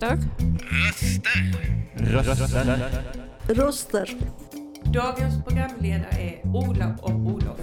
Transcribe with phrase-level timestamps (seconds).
[0.00, 0.18] Röster.
[1.96, 2.34] Röster.
[2.34, 3.54] Röster.
[3.54, 4.16] Röster.
[4.84, 7.56] Dagens programledare är Ola och Olof.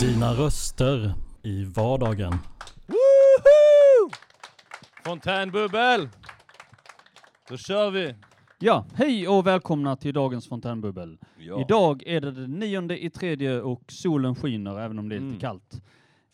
[0.00, 2.38] Dina röster i vardagen.
[5.04, 6.08] Fontänbubbel!
[7.48, 8.14] Då kör vi!
[8.64, 11.18] Ja, hej och välkomna till dagens fontänbubbel.
[11.38, 11.60] Ja.
[11.60, 15.26] Idag är det den nionde i tredje och solen skiner även om det är lite
[15.28, 15.40] Mm.
[15.40, 15.82] kallt.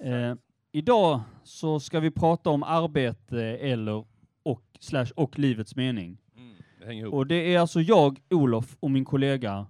[0.04, 0.34] Eh,
[0.72, 4.04] idag så ska vi prata om arbete eller
[4.42, 6.18] och, slash, och livets mening.
[6.36, 7.06] Mm, det.
[7.06, 9.66] Och det är alltså jag, Olof, och min kollega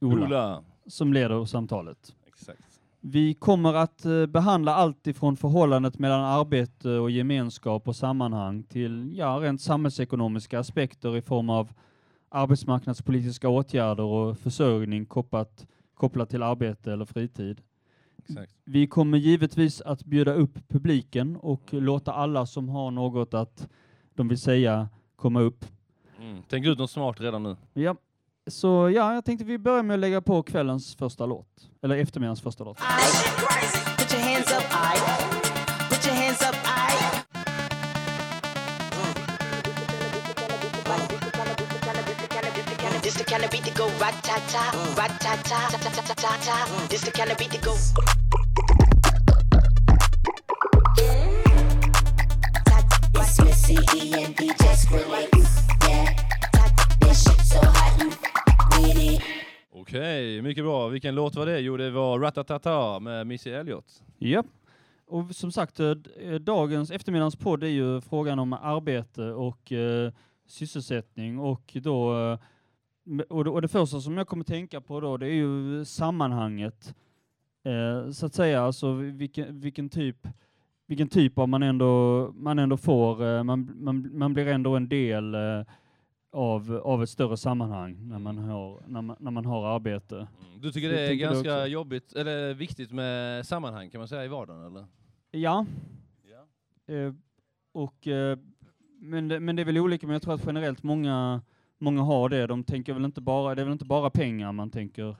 [0.00, 0.62] Ola, Ola.
[0.86, 2.14] som leder samtalet.
[2.26, 2.80] Exakt.
[3.00, 9.16] Vi kommer att eh, behandla allt ifrån förhållandet mellan arbete och gemenskap och sammanhang till
[9.16, 11.72] ja, rent samhällsekonomiska aspekter i form av
[12.30, 17.60] arbetsmarknadspolitiska åtgärder och försörjning kopplat, kopplat till arbete eller fritid.
[18.28, 18.52] Exakt.
[18.64, 23.68] Vi kommer givetvis att bjuda upp publiken och låta alla som har något att
[24.14, 25.64] de vill säga komma upp.
[26.18, 26.42] Mm.
[26.48, 27.56] Tänk ut något smart redan nu.
[27.72, 27.96] Ja.
[28.46, 31.70] Så ja, jag tänkte vi börjar med att lägga på kvällens första låt.
[31.82, 32.78] Eller eftermiddagens första låt.
[43.30, 44.62] Kind of beat that go rat-ta-ta,
[44.98, 46.86] rat-ta-ta, ta-ta-ta-ta-ta.
[46.88, 47.74] This the kind of beat that go.
[53.14, 55.30] It's Missy E and DJ Skrillex.
[55.86, 56.06] Yeah,
[57.00, 58.08] this shit so hot you
[58.82, 59.22] with it.
[59.72, 60.88] Okej, mycket bra.
[60.88, 61.60] Vilken låt var det?
[61.60, 64.02] Jo, det var Ratatata med Missy Elliott.
[64.18, 64.42] Ja.
[65.06, 70.12] Och som sagt, eh, eh, dagens eftermiddagens podd är ju frågan om arbete och eh,
[70.46, 72.38] sysselsättning och då eh,
[73.28, 76.94] och, det, och det första som jag kommer tänka på då, det är ju sammanhanget.
[77.64, 80.28] Eh, så att säga, alltså vilken, vilken typ
[80.86, 84.88] vilken typ av man ändå, man ändå får, eh, man, man, man blir ändå en
[84.88, 85.62] del eh,
[86.32, 90.16] av, av ett större sammanhang när man har, när man, när man har arbete.
[90.16, 90.60] Mm.
[90.60, 94.66] Du tycker det är ganska jobbigt, eller viktigt med sammanhang kan man säga i vardagen
[94.66, 94.86] eller?
[95.30, 95.66] Ja,
[96.30, 96.94] Ja.
[96.94, 97.14] Eh,
[97.72, 98.38] och, eh,
[99.00, 101.42] men, det, men det är väl olika, men jag tror att generellt många,
[101.80, 102.46] många har det.
[102.46, 105.16] De tänker väl inte bara, det är väl inte bara pengar man tänker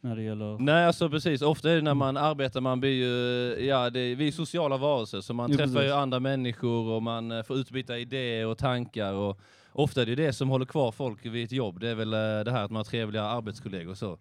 [0.00, 0.58] när det gäller...
[0.58, 1.42] Nej, alltså precis.
[1.42, 5.20] Ofta är det när man arbetar, man blir ju, ja, det, vi är sociala varelser,
[5.20, 5.92] så man Jo, träffar ju precis.
[5.92, 9.40] andra människor och man eh, får utbyta idéer och tankar och
[9.72, 11.80] ofta är det det som håller kvar folk vid ett jobb.
[11.80, 14.18] Det är väl eh, det här att man har trevliga arbetskollegor och så.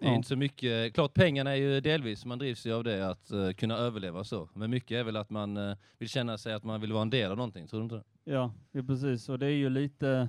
[0.00, 0.16] Det är Ja.
[0.16, 3.50] inte så mycket, klart pengarna är ju delvis, man drivs ju av det, att eh,
[3.50, 4.48] kunna överleva och så.
[4.54, 7.10] Men mycket är väl att man eh, vill känna sig att man vill vara en
[7.10, 8.32] del av någonting, tror du inte det?
[8.32, 9.28] Ja, ja, precis.
[9.28, 10.28] Och det är ju lite,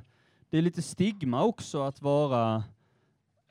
[0.49, 2.63] det är lite stigma också att vara,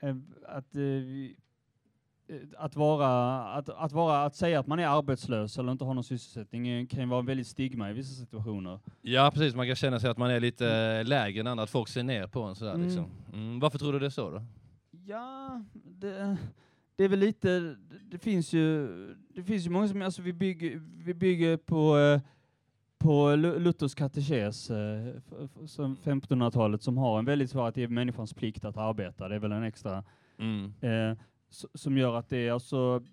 [0.01, 0.15] eh,
[0.47, 5.71] att, eh, eh, att vara, att, att vara, att säga att man är arbetslös eller
[5.71, 8.79] inte har någon sysselsättning kan ju vara väldigt stigma i vissa situationer.
[9.01, 9.55] Ja, precis.
[9.55, 12.03] Man kan känna sig att man är lite eh, lägre än andra, att folk ser
[12.03, 12.85] ner på en sådär Mm.
[12.87, 13.05] liksom.
[13.33, 14.41] Mm, varför tror du det är så då?
[15.05, 16.37] Ja, det,
[16.95, 17.75] det är väl lite,
[18.11, 18.87] det- finns ju,
[19.29, 21.95] det finns ju många som, alltså vi bygger, vi bygger på,
[22.99, 27.75] på Lu- Luthers katekes, eh, f- f- som 1500-talet, som har en väldigt svår att
[27.75, 29.27] det är människans plikt att arbeta.
[29.27, 30.03] Det är väl en extra,
[30.39, 30.73] Mm.
[30.81, 31.17] eh,
[31.73, 33.03] som gör att det är alltså,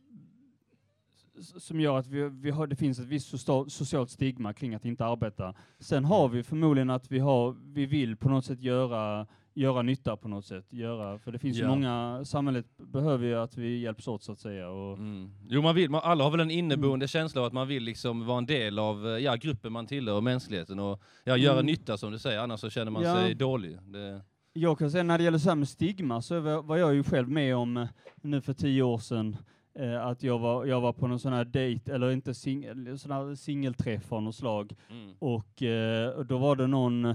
[1.41, 4.85] som gör att vi, vi har, det finns ett visst social, socialt stigma kring att
[4.85, 5.55] inte arbeta.
[5.79, 10.17] Sen har vi förmodligen att vi har, vi vill på något sätt göra, göra nytta
[10.17, 10.73] på något sätt.
[10.73, 11.69] Göra, för det finns ju Ja.
[11.69, 14.69] många, samhället behöver ju att vi hjälps åt så att säga.
[14.69, 15.31] Och, Mm.
[15.49, 18.27] Jo, man vill, man, alla har väl en inneboende känsla av att man vill liksom
[18.27, 21.67] vara en del av eh, ja, gruppen man tillhör och mänskligheten och ja, göra Mm.
[21.67, 23.15] nytta som du säger, annars så känner man Ja.
[23.17, 23.79] sig dålig.
[23.83, 24.21] Det,
[24.53, 27.29] Jag kan säga när det gäller så här med stigma så var jag ju själv
[27.29, 27.87] med om eh,
[28.23, 29.37] nu för tio år sedan
[29.79, 33.11] eh, att jag var, jag var på någon sån här dejt, eller inte singel, sån
[33.13, 34.73] här singelträff av något slag.
[34.91, 35.15] mm.
[35.19, 37.15] Och, eh, och då var det någon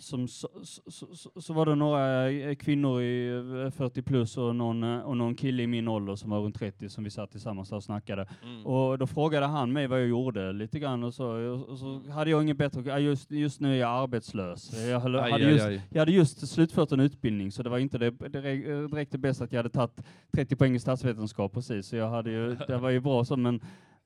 [0.00, 3.28] som, så, så, så, så var det några eh, kvinnor i
[3.64, 6.58] eh, 40 plus och någon, eh, och någon kille i min ålder som var runt
[6.58, 8.28] 30 som vi satt tillsammans och snackade.
[8.44, 8.66] Mm.
[8.66, 11.26] Och då frågade han mig vad jag gjorde lite grann och så,
[11.68, 14.86] och så hade jag inget bättre, just, just nu är jag arbetslös.
[14.88, 15.82] Jag, höll, Aj, hade aj, just, aj.
[15.90, 19.18] jag hade just slutfört en utbildning så det var inte det, det re- direkt det
[19.18, 22.78] bästa att jag hade tagit 30 poäng i statsvetenskap precis, så jag hade ju, det
[22.78, 23.60] var ju bra så men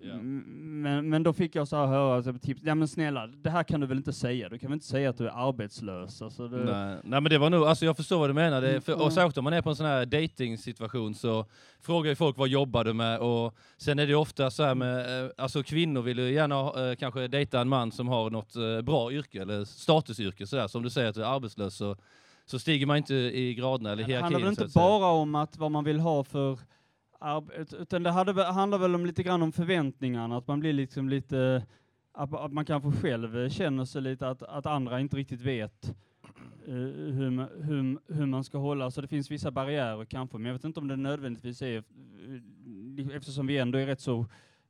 [0.05, 0.13] Ja.
[0.15, 0.45] M-
[0.83, 3.63] Men, men då fick jag så här höra så tips, ja men snälla, det här
[3.63, 4.49] kan du väl inte säga?
[4.49, 6.23] Du kan väl inte säga att du är arbetslös?
[6.23, 6.97] Alltså det, Nej.
[7.05, 9.05] Nej men det var nog, alltså jag förstår vad du menar, det, är- för, Mm.
[9.07, 11.47] och särskilt om man är på en sån här dating situation så
[11.81, 15.25] frågar ju folk vad jobbar du med och sen är det ofta så här med,
[15.25, 18.81] eh, alltså kvinnor vill ju gärna eh, kanske dejta en man som har något eh,
[18.83, 21.97] bra yrke eller statusyrke sådär, som du säger att du är arbetslös så
[22.47, 24.47] så stiger man inte i graderna eller Det handlar hierarkin.
[24.47, 26.59] väl så inte bara om att vad man vill ha för
[27.79, 31.67] utan det hade, handlar väl om lite grann om förväntningarna, att man blir liksom lite,
[32.13, 35.95] att, att man kanske själv känner sig lite att, att andra inte riktigt vet
[36.69, 36.75] uh,
[37.15, 40.65] hur, hur, hur man ska hålla, så det finns vissa barriärer kanske, men jag vet
[40.65, 44.27] inte om det nödvändigtvis är, eh, eftersom vi ändå är rätt så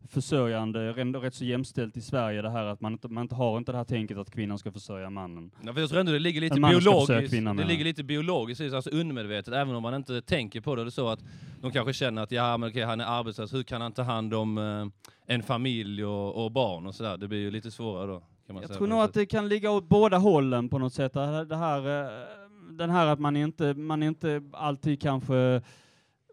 [0.09, 3.59] försörjande, ändå rätt så jämställt i Sverige det här att man inte, man inte har
[3.59, 5.51] inte det här tänket att kvinnan ska försörja mannen.
[5.63, 7.69] Ja, för jag tror ändå det ligger lite biologiskt, det med.
[7.69, 10.85] ligger lite biologiskt, i alltså undermedvetet, även om man inte tänker på det.
[10.85, 11.25] Det är så att
[11.61, 14.35] de kanske känner att ja, men okej, han är arbetslös, hur kan han ta hand
[14.35, 17.17] om eh, en familj och, och barn och sådär?
[17.17, 18.23] Det blir ju lite svårare då.
[18.47, 20.93] Kan man Jag säga tror nog att det kan ligga åt båda hållen på något
[20.93, 21.13] sätt.
[21.13, 22.27] Det här, det här, eh,
[22.71, 25.63] den här att man inte, man inte alltid kanske,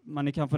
[0.03, 0.57] man är kanske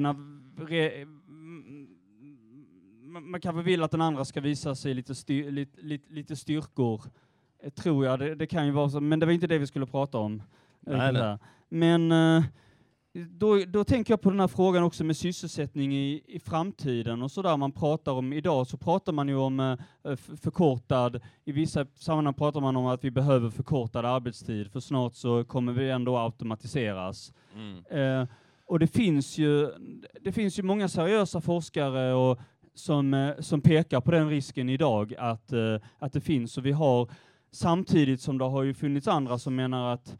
[3.14, 6.36] man man kanske vill att den andra ska visa sig lite, styr, lite, lite, lite
[6.36, 7.02] styrkor.
[7.64, 9.68] Eh, Tror jag, det, det kan ju vara så, men det var inte det vi
[9.68, 10.42] skulle prata om.
[10.88, 11.38] eh, Nej, nej.
[11.70, 12.44] Men eh,
[13.30, 17.32] då, då tänker jag på den här frågan också med sysselsättning i, i framtiden och
[17.32, 22.34] sådär man pratar om idag så pratar man ju om eh, förkortad, i vissa sammanhang
[22.34, 27.34] pratar man om att vi behöver förkortad arbetstid för snart så kommer vi ändå automatiseras.
[27.56, 27.86] Mm.
[28.22, 28.28] Eh,
[28.66, 29.70] och det finns ju,
[30.22, 32.40] det finns ju många seriösa forskare och,
[32.74, 36.58] som, eh, som pekar på den risken idag att, eh, att det finns.
[36.58, 37.10] Och vi har
[37.52, 40.18] samtidigt som det har ju funnits andra som menar att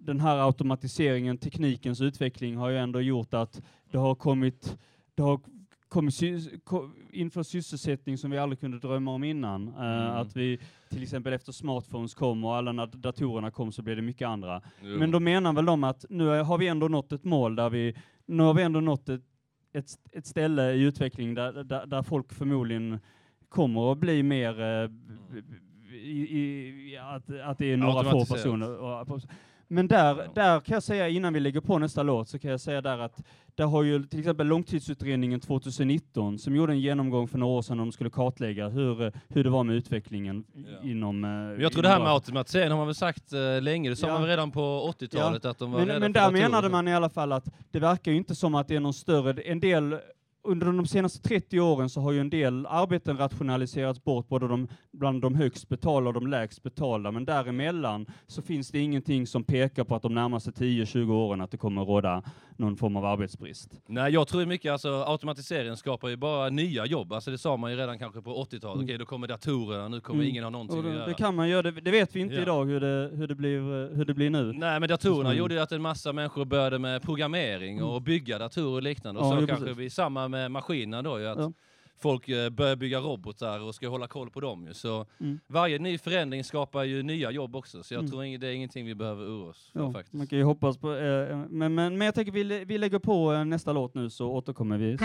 [0.00, 4.78] den här automatiseringen, teknikens utveckling har ju ändå gjort att det har kommit,
[5.14, 5.40] det har
[5.88, 6.20] kommit
[6.64, 9.68] ko- inför sysselsättning som vi aldrig kunde drömma om innan.
[9.68, 10.16] Eh, Mm.
[10.16, 10.58] Att vi
[10.90, 14.62] till exempel efter smartphones kom och alla när datorerna kom så blev det mycket andra.
[14.82, 14.98] Jo.
[14.98, 17.94] Men då menar väl de att nu har vi ändå nått ett mål där vi,
[18.26, 19.22] nu har vi ändå nått ett,
[19.78, 22.98] ett, ett ställe i utveckling där, där, där folk förmodligen
[23.48, 29.00] kommer att bli mer eh, b- i, i, att, att det är några få personer.
[29.68, 32.50] Och- Men där, där kan jag säga, innan vi lägger på nästa låt, så kan
[32.50, 33.22] jag säga där att
[33.54, 37.78] där har ju till exempel långtidsutredningen 2019, som gjorde en genomgång för några år sedan,
[37.78, 40.44] de skulle kartlägga hur, hur det var med utvecklingen
[40.82, 40.88] Ja.
[40.88, 41.24] inom...
[41.24, 43.96] eh, Men jag tror det här med automatisering har man väl sagt eh, länge, det
[43.96, 44.18] sa Ja.
[44.18, 47.32] man redan på 80-talet att de var Men, men där menade man i alla fall
[47.32, 49.96] att det verkar ju inte som att det är någon större, en del
[50.42, 54.68] under de senaste 30 åren så har ju en del arbeten rationaliserats bort, både de,
[54.92, 59.44] bland de högst betalda och de lägst betalda, men däremellan så finns det ingenting som
[59.44, 62.22] pekar på att de närmaste 10-20 åren att det kommer att råda
[62.56, 63.80] någon form av arbetsbrist.
[63.86, 67.12] Nej, jag tror mycket, alltså automatisering skapar ju bara nya jobb.
[67.12, 68.74] Alltså det sa man ju redan kanske på 80-talet.
[68.74, 68.84] Mm.
[68.84, 70.30] Okej, då kommer datorerna, nu kommer Mm.
[70.30, 71.06] ingen ha någonting Och att det, göra.
[71.06, 72.42] det kan man göra, det, det vet vi inte Ja.
[72.42, 74.52] idag hur det, hur, det blir, hur det blir nu.
[74.52, 75.38] Nej, men datorerna Mm.
[75.38, 79.20] gjorde ju att en massa människor började med programmering och bygga datorer och liknande.
[79.20, 79.76] Och Ja, så kanske precis.
[79.76, 81.52] blir samma med maskinerna då ju, att Ja.
[82.00, 84.74] folk eh, börjar bygga robotar och ska hålla koll på dem ju.
[84.74, 85.40] Så Mm.
[85.46, 87.82] varje ny förändring skapar ju nya jobb också.
[87.82, 88.10] Så jag Mm.
[88.10, 90.14] tror det är ingenting vi behöver oroa oss för Ja, faktiskt.
[90.14, 93.32] man kan ju hoppas på, eh, men, men, men jag tänker vi, vi lägger på
[93.32, 94.96] eh, nästa låt nu så återkommer vi.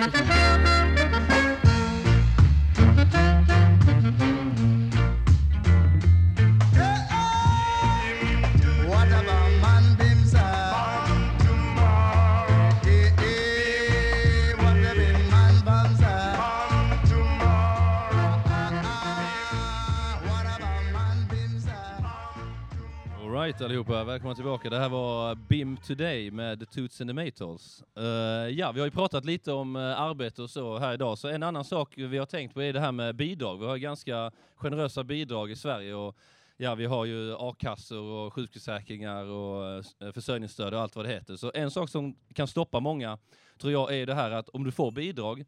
[23.43, 24.69] Alright allihopa, välkomna tillbaka.
[24.69, 27.83] Det här var BIM Today med The Toots and the Maytals.
[27.99, 28.05] Uh,
[28.49, 31.43] ja, vi har ju pratat lite om uh, arbete och så här idag, så en
[31.43, 33.59] annan sak vi har tänkt på är det här med bidrag.
[33.59, 36.17] Vi har ganska generösa bidrag i Sverige och
[36.57, 41.35] ja, vi har ju a-kassor och sjukförsäkringar och uh, försörjningsstöd och allt vad det heter.
[41.35, 43.17] Så en sak som kan stoppa många,
[43.57, 45.45] tror jag, är det här att om du får bidrag,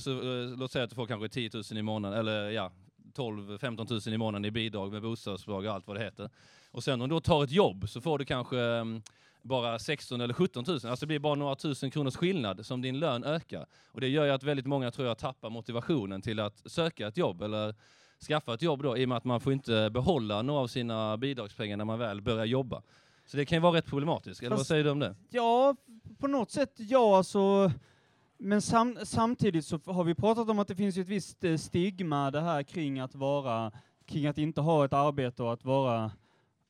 [0.00, 0.10] så
[0.56, 2.72] låt säga att du får kanske 10 000 i månaden, eller ja,
[3.14, 6.30] 12-15 000 i månaden i bidrag med bostadsbidrag och allt vad det heter.
[6.74, 9.02] Och sen om du då tar ett jobb så får du kanske um,
[9.42, 10.74] bara 16 eller 17 000.
[10.74, 13.66] Alltså det blir bara några tusen kronors skillnad som din lön ökar.
[13.92, 17.16] Och det gör ju att väldigt många tror jag tappar motivationen till att söka ett
[17.16, 17.74] jobb eller
[18.28, 21.16] skaffa ett jobb då i och med att man får inte behålla några av sina
[21.16, 22.82] bidragspengar när man väl börjar jobba.
[23.26, 25.14] Så det kan ju vara rätt problematiskt, eller vad Fast- säger du om det?
[25.30, 25.76] Ja,
[26.18, 27.72] på något sätt ja, alltså.
[28.38, 31.56] Men sam, samtidigt så har vi pratat om att det finns ju ett visst eh,
[31.56, 33.72] stigma det här kring att vara,
[34.06, 36.10] kring att inte ha ett arbete och att vara,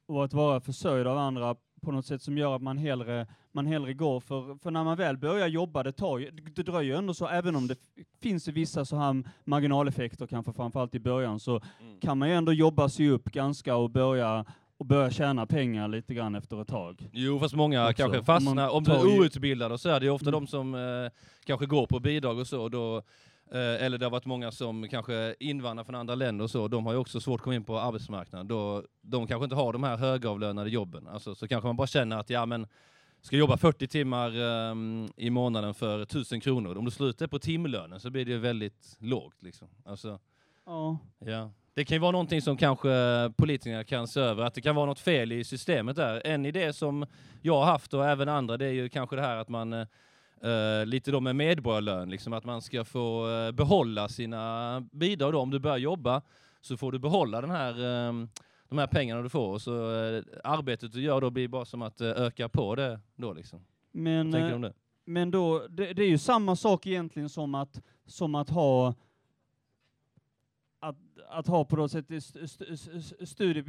[0.07, 3.67] och att vara försörjd av andra på något sätt som gör att man hellre, man
[3.67, 6.19] hellre går för, för när man väl börjar jobba, det tar
[6.55, 7.79] det dröjer ändå så, även om det
[8.23, 11.61] finns vissa så här marginaleffekter kanske framförallt i början, så
[12.01, 14.45] kan man ju ändå jobba sig upp ganska och börja,
[14.77, 17.09] och börja tjäna pengar lite grann efter ett tag.
[17.13, 17.97] Jo, fast många Också.
[17.97, 20.29] kanske Om fastnar, man om du tar är outbildad och så är det ju ofta
[20.29, 20.41] Mm.
[20.41, 21.11] de som eh,
[21.47, 23.03] kanske går på bidrag och så, och då
[23.59, 26.93] eller det har varit många som kanske invandrar från andra länder och så, de har
[26.93, 28.49] ju också svårt att komma in på arbetsmarknaden.
[28.49, 31.09] Då, de kanske inte har de här högavlönade jobben.
[31.09, 32.67] Alltså, så kanske man bara känner att ja men
[33.21, 36.79] ska jobba 40 timmar ehm, i månaden för 1000 kronor.
[36.79, 39.43] Om du det på timlönen så blir det ju väldigt lågt.
[39.43, 39.69] Liksom.
[39.85, 40.19] Alltså,
[40.67, 40.99] Ja.
[41.19, 41.51] Ja.
[41.75, 42.89] Det kan ju vara någonting som kanske
[43.37, 46.27] politikerna kan se över, att det kan vara något fel i systemet där.
[46.27, 47.07] En idé som
[47.43, 49.87] jag har haft och även andra, det är ju kanske det här att man
[50.45, 55.41] eh, lite då med medborgarlön, liksom att man ska få eh, behålla sina bidrag då.
[55.41, 56.23] Om du börjar jobba
[56.61, 58.13] så får du behålla den här, eh,
[58.69, 61.83] de här pengarna du får och så eh, arbetet du gör då blir bara som
[61.83, 63.65] att öka på det då liksom.
[63.93, 64.73] Men, Vad tänker du om det?
[65.07, 68.95] men då, det, det är ju samma sak egentligen som att, som att ha
[71.39, 73.63] att, ha på något sätt st, st, st, studie,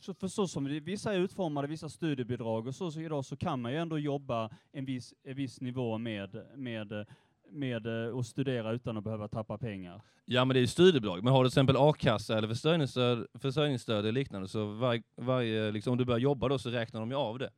[0.00, 3.60] för, för så som vissa är utformade, vissa studiebidrag och så, så idag så kan
[3.60, 7.06] man ju ändå jobba en viss, en viss nivå med, med,
[7.50, 10.02] med eh, att studera utan att behöva tappa pengar.
[10.24, 13.98] Ja men det är ju studiebidrag, men har du till exempel a-kassa eller försörjningsstöd, försörjningsstöd
[13.98, 17.16] eller liknande så varje, varje, liksom, om du börjar jobba då så räknar de ju
[17.16, 17.50] av det.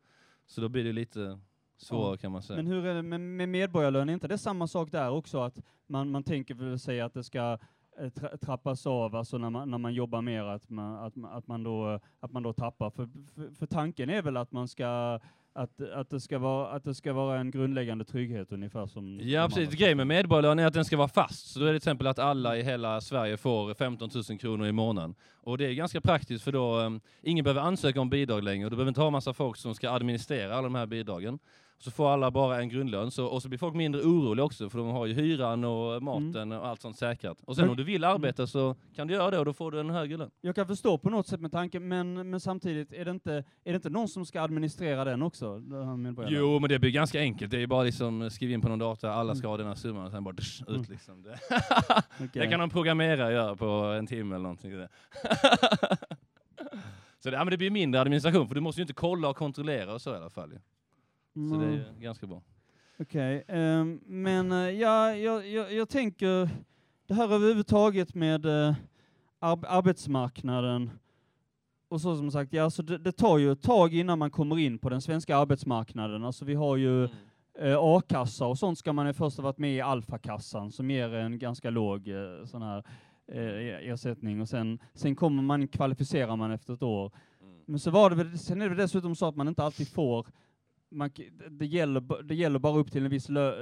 [0.47, 1.39] Så då blir det lite
[1.77, 2.57] svårare Ja, kan man säga.
[2.57, 4.09] Men hur är det med, med medborgarlön?
[4.09, 5.41] Är inte det samma sak där också?
[5.41, 7.59] Att man, man tänker väl sig att det ska eh,
[8.15, 11.63] tra, trappas av, alltså när man, när man jobbar mer, att man, att, att man,
[11.63, 12.91] då, att man då tappar.
[12.91, 15.21] För, för, för tanken är väl att man ska
[15.55, 19.21] att, att, det ska vara, att det ska vara en grundläggande trygghet ungefär som...
[19.23, 21.53] Ja som precis, grejen med medborgarlön är att den ska vara fast.
[21.53, 24.67] Så då är det till exempel att alla i hela Sverige får 15 000 kronor
[24.67, 25.15] i månaden.
[25.35, 28.69] Och det är ganska praktiskt för då, um, ingen behöver ansöka om bidrag längre.
[28.69, 31.39] Du behöver inte ha massa folk som ska administrera alla de här bidragen.
[31.85, 34.79] Så får alla bara en grundlön, så, och så blir folk mindre oroliga också för
[34.79, 37.39] de har ju hyran och maten och allt sånt säkrat.
[37.45, 39.71] Och sen Men- om du vill arbeta så kan du göra det och då får
[39.71, 40.31] du en högre lön.
[40.41, 43.45] Jag kan förstå på något sätt med tanken, men, men samtidigt, är det, inte, är
[43.73, 45.59] det inte någon som ska administrera den också?
[45.59, 46.17] den?
[46.29, 47.51] Jo, men det blir ganska enkelt.
[47.51, 49.51] Det är bara liksom skriva in på någon data, alla ska Mm.
[49.51, 50.81] ha den här summan och sen bara dsch, Mm.
[50.81, 51.23] ut liksom.
[51.23, 51.39] Det.
[52.15, 52.29] Okej.
[52.33, 53.67] det kan någon programmerare göra på
[53.99, 54.73] en timme eller någonting.
[57.23, 59.37] så det, ja, men det blir mindre administration, för du måste ju inte kolla och
[59.37, 60.53] kontrollera och så i alla fall.
[61.35, 61.49] Ju.
[61.51, 62.01] Så det är Mm.
[62.01, 62.43] ganska bra.
[62.99, 66.49] Okej, ehm, men eh, ja, jag, jag, jag tänker
[67.07, 68.75] det här överhuvudtaget med uh,
[69.39, 70.91] ar arbetsmarknaden
[71.89, 74.59] och så som sagt, ja, så det, det tar ju ett tag innan man kommer
[74.59, 76.25] in på den svenska arbetsmarknaden.
[76.25, 77.05] Alltså vi har ju
[77.59, 81.15] eh, a-kassa och sånt ska man ju först ha varit med i alfakassan som ger
[81.15, 82.85] en ganska låg eh, sån här
[83.33, 87.13] eh, ersättning och sen, sen kommer man, kvalificerar man efter ett år.
[87.43, 87.55] Mm.
[87.67, 90.27] Men så var det väl, sen är det dessutom så att man inte alltid får,
[90.93, 91.11] man,
[91.51, 93.55] det, gäller, det gäller bara upp till en, viss lö,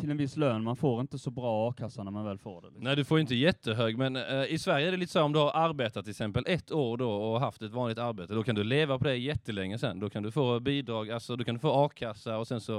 [0.00, 2.66] till en viss lön, man får inte så bra a-kassa när man väl får det.
[2.66, 2.84] Liksom.
[2.84, 5.38] Nej, du får inte jättehög, men eh, i Sverige är det lite så om du
[5.38, 8.64] har arbetat till exempel ett år då och haft ett vanligt arbete, då kan du
[8.64, 10.00] leva på det jättelänge sen.
[10.00, 12.78] Då kan du få bidrag, alltså du kan få a-kassa och sen så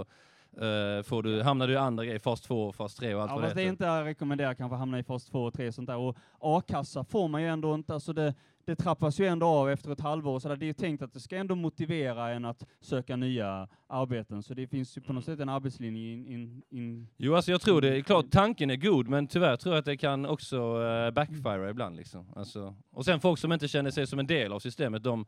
[0.57, 3.35] eh, får du, hamnar du i andra grejer, fas 2, fas 3 och allt Ja,
[3.35, 3.71] vad fast det är heter.
[3.71, 5.97] inte att rekommendera kanske hamna i fas 2 och 3 sånt där.
[5.97, 8.33] Och a-kassa får man ju ändå inte, alltså det,
[8.65, 11.19] det trappas ju ändå av efter ett halvår, så det är ju tänkt att det
[11.19, 15.39] ska ändå motivera en att söka nya arbeten, så det finns ju på något sätt
[15.39, 19.07] en arbetslinje in, in, in Jo, alltså jag tror det är klart, tanken är god,
[19.07, 21.95] men tyvärr tror jag att det kan också eh, backfire ibland.
[21.95, 22.31] Liksom.
[22.35, 25.25] Alltså, och sen folk som inte känner sig som en del av systemet, de,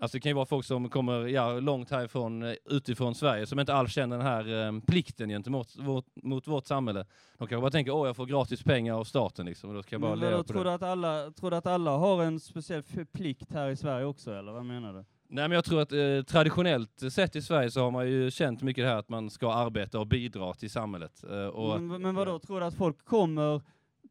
[0.00, 3.60] alltså det kan ju vara folk som kommer ja, långt härifrån, eh, utifrån Sverige, som
[3.60, 7.04] inte alls känner den här eh, plikten gentemot vårt, mot vårt samhälle.
[7.38, 9.94] De kanske bara tänker, åh jag får gratis pengar av staten liksom, och då ska
[9.94, 10.70] jag bara Men leva vadå, på tror, det.
[10.70, 14.34] du att alla, tror du att alla har en speciell plikt här i Sverige också,
[14.34, 15.04] eller vad menar du?
[15.30, 18.62] Nej men jag tror att eh, traditionellt sett i Sverige så har man ju känt
[18.62, 21.24] mycket det här att man ska arbeta och bidra till samhället.
[21.30, 23.60] Eh, och att- men, men vadå, tror du att folk kommer,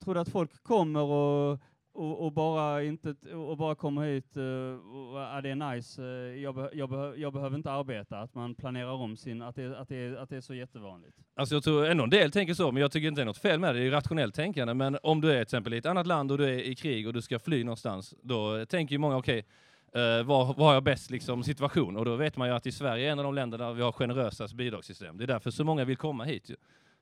[0.03, 1.59] tror du att folk kommer och,
[1.97, 6.03] och, och bara inte, och bara kommer hit eh, och ja, ah, det är nice,
[6.03, 9.55] eh, jag, be, jag, behö, jag behöver inte arbeta, att man planerar om sin, att
[9.55, 11.17] det, att det, att det är så jättevanligt?
[11.35, 13.37] Alltså jag tror ändå en del tänker så, men jag tycker inte det är något
[13.37, 13.79] fel med det.
[13.79, 14.73] Det är ju rationellt tänkande.
[14.73, 17.07] Men om du är till exempel i ett annat land och du är i krig
[17.07, 19.45] och du ska fly någonstans, då tänker ju många, okej,
[19.93, 21.97] eh, var, var har jag bäst liksom, situation?
[21.97, 23.81] Och då vet man ju att i Sverige är en av de länder där vi
[23.81, 25.17] har generösast bidragssystem.
[25.17, 26.55] Det är därför så många vill komma hit ju.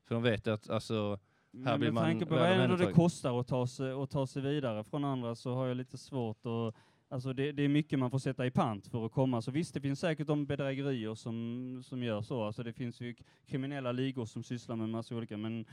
[0.08, 1.20] För de vet att, alltså,
[1.66, 4.42] här blir med tanke på vad ändå det kostar att ta, sig, att ta sig
[4.42, 6.76] vidare från andra så har jag lite svårt att
[7.10, 9.42] Alltså det, det är mycket man får sätta i pant för att komma.
[9.42, 12.44] Så visst, det finns säkert de bedrägerier som, som gör så.
[12.44, 13.16] Alltså det finns ju
[13.48, 15.66] kriminella ligor som sysslar med massa olika, men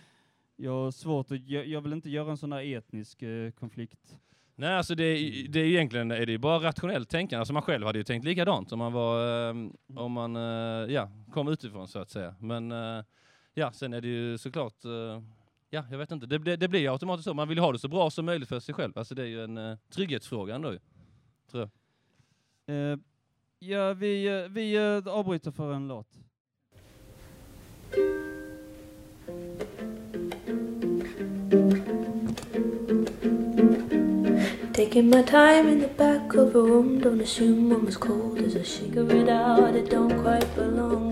[0.57, 4.17] jag har svårt att, jag, jag vill inte göra en sån där etnisk eh, konflikt.
[4.55, 7.39] nej alltså det, är- det är egentligen är det bara rationellt tänkande.
[7.41, 9.55] Alltså man själv hade ju tänkt likadant om man var, eh,
[9.97, 12.35] om man, eh, ja, kom utifrån så att säga.
[12.41, 13.05] Men eh,
[13.55, 15.23] ja, sen är det ju såklart, eh,
[15.73, 16.27] ja, jag vet inte.
[16.27, 17.35] Det, det, det blir automatiskt så.
[17.35, 18.99] Man vill ha det så bra som möjligt för sig själv.
[18.99, 20.75] Alltså det är ju en eh, trygghetsfråga ändå,
[21.51, 21.71] tror
[22.67, 22.77] jag.
[22.77, 22.99] Eh,
[23.59, 26.07] ja, vi, eh, vi eh, avbryter för en låt.
[34.75, 38.55] Taking my time in the back of a room Don't assume I'm as cold as
[38.55, 41.12] a shaker without it don't quite belong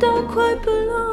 [0.00, 1.12] don't quite belong.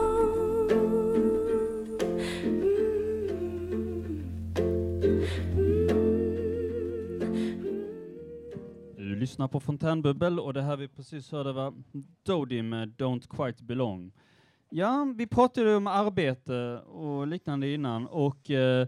[8.97, 11.73] Du lyssnar på Fontänbubbel och det här vi precis hörde var
[12.25, 14.11] Dodie med Don't Quite Belong.
[14.69, 18.87] Ja, vi pratade om arbete och liknande innan och, eh,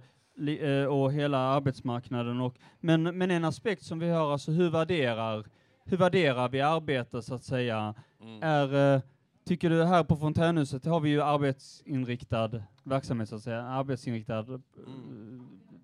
[0.62, 2.42] eh, och hela arbetsmarknaden.
[2.42, 5.46] Och, men, men en aspekt som vi har, alltså hur värderar,
[5.86, 7.96] hur värderar vi arbete så att säga?
[8.22, 8.44] Mm.
[8.44, 9.02] Är, eh,
[9.46, 12.52] tycker du här på Fontänhuset har vi ju arbetsinriktad
[12.84, 14.60] verksamhet så att säga, arbetsinriktad eh,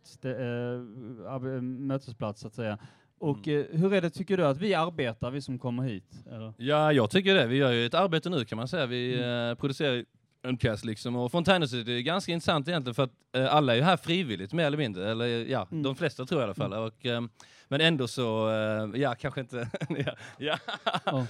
[0.03, 2.77] stä, eh, arbe, mötesplats så att säga.
[3.19, 6.23] Och eh, hur är det, tycker du att vi arbetar, vi som kommer hit?
[6.31, 6.53] Eller?
[6.57, 7.47] Ja, jag tycker det.
[7.47, 8.85] Vi gör ju ett arbete nu kan man säga.
[8.85, 9.49] Vi Mm.
[9.51, 10.05] eh, producerar
[10.41, 11.15] en pjäs liksom.
[11.15, 14.65] Och Fontänhuset är ganska intressant egentligen för att eh, alla är ju här frivilligt mer
[14.65, 15.11] eller mindre.
[15.11, 15.83] Eller ja, Mm.
[15.83, 16.73] de flesta tror jag i alla fall.
[16.73, 17.21] Och, eh,
[17.67, 19.69] men ändå så, eh, ja kanske inte.
[19.89, 20.57] ja, ja.
[21.05, 21.25] Ja.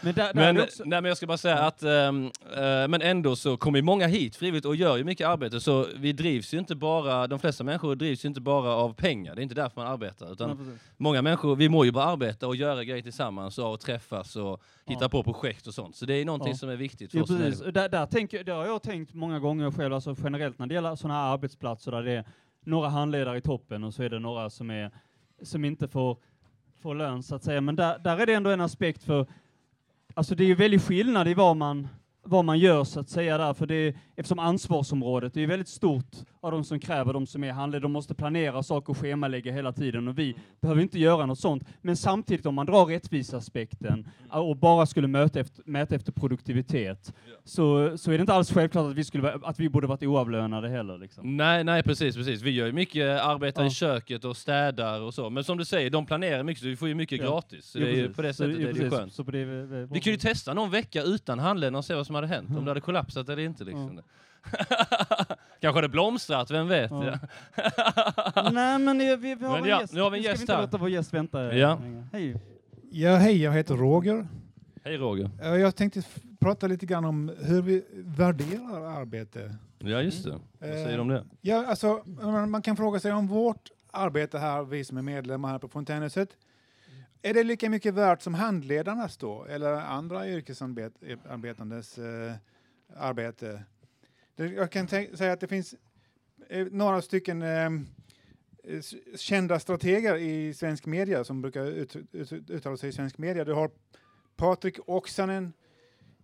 [0.00, 2.24] Men där, där är Men, det också, nej, men jag ska bara säga att, ehm,
[2.56, 5.60] eh, men ändå så kommer ju många hit frivilligt och gör ju mycket arbete.
[5.60, 9.34] Så vi drivs ju inte bara, de flesta människor drivs ju inte bara av pengar.
[9.34, 10.32] Det är inte därför man arbetar.
[10.32, 14.36] Utan Ja, många människor, vi må ju bara arbeta och göra grejer tillsammans och träffas
[14.36, 15.08] och hitta Ja.
[15.08, 15.96] på projekt och sånt.
[15.96, 16.56] Så det är någonting Ja.
[16.58, 17.28] som är viktigt för oss.
[17.30, 17.60] precis.
[17.74, 20.96] Där, där, tänker, där har jag tänkt många gånger själv, alltså generellt när det gäller
[20.96, 22.24] sådana här arbetsplatser där det är
[22.66, 24.90] några handledare i toppen och så är det några som, är,
[25.42, 26.18] som inte får,
[26.84, 27.60] får lön så att säga.
[27.60, 29.26] Men där, där är det ändå en aspekt för,
[30.14, 31.88] alltså det är ju väldigt skillnad i vad man,
[32.24, 36.10] vad man gör så att säga där, för det är, eftersom ansvarsområdet är väldigt stort
[36.40, 39.72] av de som kräver, de som är handledare, de måste planera saker och schemalägga hela
[39.72, 41.64] tiden och vi behöver inte göra något sånt.
[41.82, 47.98] Men samtidigt om man drar rättvisaspekten och bara skulle möta efter, mäta efter produktivitet så,
[47.98, 50.98] så är det inte alls självklart att vi, skulle, att vi borde varit oavlönade heller.
[50.98, 51.36] Liksom.
[51.36, 52.42] Nej, nej precis, precis.
[52.42, 53.66] Vi gör ju mycket arbete Ja.
[53.66, 55.30] i köket och städar och så.
[55.30, 57.24] Men som du säger, de planerar mycket så vi får ju mycket Ja.
[57.30, 57.64] gratis.
[57.66, 59.12] Så Jo, det är ju på det Så sättet jo, är det ju skönt.
[59.12, 62.06] Så det, vi, vi, Vi kunde ju testa någon vecka utan handledare och se vad
[62.06, 62.48] som hade hänt.
[62.58, 63.64] Om det hade kollapsat eller inte.
[63.64, 64.00] Liksom.
[65.60, 66.90] Kanske hade blomstrat, vem vet?
[66.90, 67.04] Ja.
[67.56, 68.50] Ja.
[68.52, 69.92] Nej men vi, vi, vi har Men en ja, gäst.
[69.94, 70.60] nu har vi en Ska gäst inte här.
[70.62, 71.78] låta vår gäst vänta Ja.
[72.12, 72.36] Hej.
[72.90, 74.26] Ja, hej, jag heter Roger.
[74.84, 75.30] Hej Roger.
[75.42, 76.02] Eh, Jag tänkte
[76.40, 79.56] prata lite grann om hur vi värderar arbete.
[79.78, 80.30] Ja, just det.
[80.58, 81.24] Vad säger du om det?
[81.40, 85.48] Ja, alltså, man man kan fråga sig om vårt arbete här, vi som är medlemmar
[85.50, 86.28] här på Fontänhuset,
[87.24, 92.32] är det lika mycket värt som handledarnas då, eller andra yrkesarbetandes eh,
[92.96, 93.64] arbete?
[94.36, 95.74] Jag kan säga att det finns
[96.48, 97.70] eh, några stycken eh,
[99.16, 103.44] kända strateger i svensk media som brukar ut, ut, uttala sig i svensk media.
[103.44, 103.70] Du har
[104.36, 105.52] Patrik Oksanen,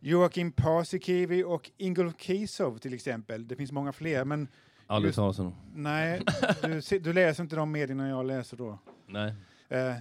[0.00, 3.48] Joakim Paasikivi och Ingolf Kisov till exempel.
[3.48, 4.48] Det finns många fler, men
[4.86, 5.54] Aldrig talas om.
[5.74, 6.22] nej,
[6.62, 8.78] du, du läser inte de medierna jag läser då.
[9.06, 9.34] Nej.
[9.68, 9.94] Eh,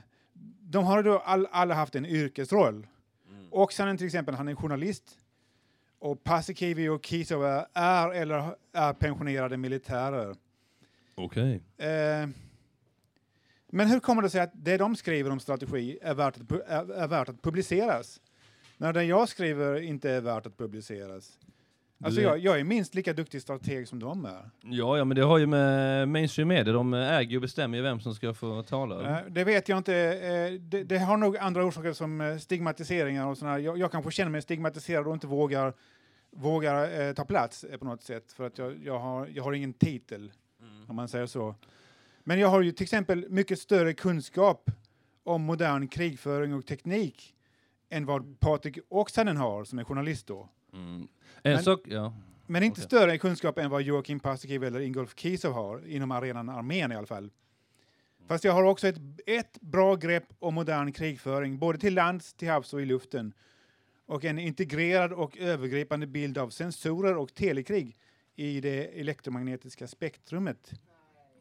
[0.62, 2.88] de har då all, alla haft en yrkesroll.
[3.30, 3.48] Mm.
[3.52, 5.18] Oksanen till exempel, han är journalist.
[6.00, 10.36] Och Paasikivi och Kisov är, eller är pensionerade militärer.
[11.16, 11.62] Okej.
[11.78, 12.30] Eh,
[13.72, 16.64] men hur kommer det sig att det de skriver om strategi är värt att, pu-
[16.68, 18.22] är, är värt att publiceras?
[18.78, 21.40] När det jag skriver inte är värt att publiceras.
[22.04, 24.50] Alltså jag, jag är minst lika duktig strateg som de är.
[24.62, 28.00] Ja, ja, men det har ju med mainstream media, de äger och bestämmer ju vem
[28.00, 29.20] som ska få tala.
[29.20, 29.96] Eh, det vet jag inte.
[29.96, 33.58] Eh, det, det har nog andra orsaker som eh, stigmatiseringar och sådär.
[33.58, 35.74] Jag, jag kanske känner mig stigmatiserad och inte vågar,
[36.32, 39.54] vågar eh, ta plats eh, på något sätt för att jag, jag, har, jag har
[39.54, 40.32] ingen titel,
[40.88, 41.56] om man säger så.
[42.24, 44.72] Men jag har ju till exempel mycket större kunskap
[45.24, 47.36] om modern krigföring och teknik
[47.90, 50.50] än vad Patrik Oksanen har, som är journalist då.
[50.74, 51.08] Mm.
[51.44, 52.14] En Men- sak, ja.
[52.48, 52.86] Men inte Okej.
[52.88, 57.08] större kunskap än vad Joakim Paasikivi eller Ingolf Kisov har, inom arenan armén i alla
[57.08, 57.32] fall.
[58.28, 62.50] Fast jag har också ett, ett bra grepp om modern krigföring, både till lands, till
[62.50, 63.34] havs och i luften.
[64.06, 67.98] Och en integrerad och övergripande bild av sensorer och telekrig
[68.36, 70.72] i det elektromagnetiska spektrumet.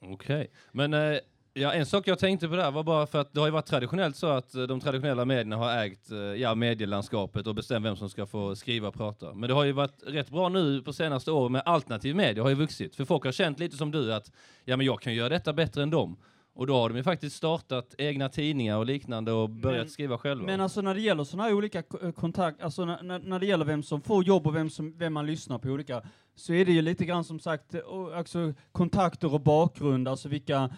[0.01, 0.51] Okej.
[0.73, 1.19] Men eh,
[1.55, 3.67] ja, en sak jag tänkte på där var bara för att det har ju varit
[3.67, 7.97] traditionellt så att eh, de traditionella medierna har ägt eh, ja, medielandskapet och bestämt vem
[7.97, 9.35] som ska få skriva och prata.
[9.35, 12.51] Men det har ju varit rätt bra nu på senaste åren med alternativ media har
[12.51, 12.97] ju vuxit.
[12.97, 14.33] För folk har känt lite som du att
[14.65, 16.17] ja, men jag kan göra detta bättre än dem.
[16.55, 20.19] Och då har de ju faktiskt startat egna tidningar och liknande och börjat Men- skriva
[20.19, 20.47] själva.
[20.47, 23.47] Men alltså när det gäller sådana här olika eh, kontakt, alltså när, när, när det
[23.47, 26.03] gäller vem som får jobb och vem, som, vem man lyssnar på olika,
[26.37, 27.75] så är det ju lite grann som sagt,
[28.15, 30.71] alltså kontakter och bakgrund, alltså vilka,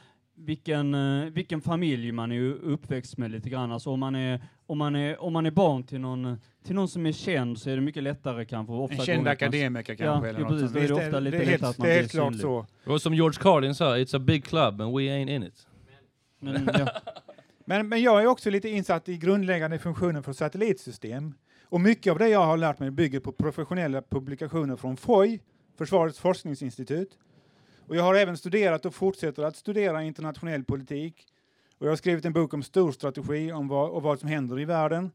[0.44, 3.72] vilken, eh, vilken familj man är uppväxt med lite grann.
[3.72, 6.88] Alltså om man är, om man är, om man är barn till någon, till någon
[6.88, 8.72] som är känd så är det mycket lättare kanske.
[8.72, 10.28] Ofta En känd gånger att man- akademiker Ja, kanske.
[10.28, 10.70] eller ja, något precis.
[10.70, 12.10] är det Visst, ofta lite det är lättare helt, att man det är blir helt
[12.12, 12.40] klart synlig.
[12.40, 12.66] så.
[12.92, 15.66] Och som George Carlin sa, it's a big club and we ain't in it.
[16.42, 16.88] Mm, ja.
[17.64, 21.34] Men, men jag är också lite insatt i grundläggande funktioner för satellitsystem.
[21.64, 25.40] Och mycket av det jag har lärt mig bygger på professionella publikationer från FOI,
[25.78, 27.08] Försvarets forskningsinstitut.
[27.90, 31.26] Och jag har även studerat och fortsätter att studera internationell politik.
[31.78, 34.64] Och jag har skrivit en bok om storstrategi om vad, och vad som händer i
[34.64, 35.10] världen.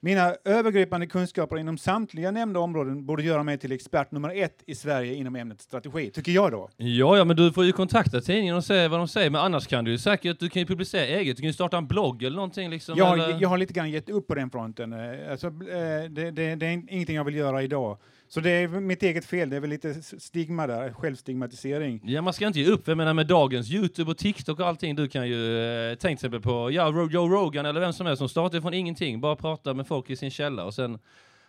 [0.00, 4.74] Mina övergripande kunskaper inom samtliga nämnda områden borde göra mig till expert nummer ett i
[4.74, 6.68] Sverige inom ämnet strategi, tycker jag då.
[6.76, 9.66] Ja, ja, men du får ju kontakta tidningen och se vad de säger, men annars
[9.66, 12.22] kan du ju säkert, du kan ju publicera eget, du kan ju starta en blogg
[12.22, 12.98] eller någonting liksom.
[12.98, 13.40] Jag, eller...
[13.40, 14.92] jag har lite grann gett upp på den fronten.
[14.92, 17.98] eh, Alltså, eh, det, det, det är ingenting jag vill göra idag.
[18.28, 22.00] Så det är mitt eget fel, det är väl lite stigma där, självstigmatisering.
[22.04, 22.88] Ja, man ska inte ge upp.
[22.88, 25.58] Jag menar med dagens Youtube och TikTok och allting, du kan ju,
[25.90, 28.74] eh, tänk till exempel på, ja, Joe Rogan eller vem som helst som startar från
[28.74, 30.98] ingenting, bara prata med folk i sin källare och sen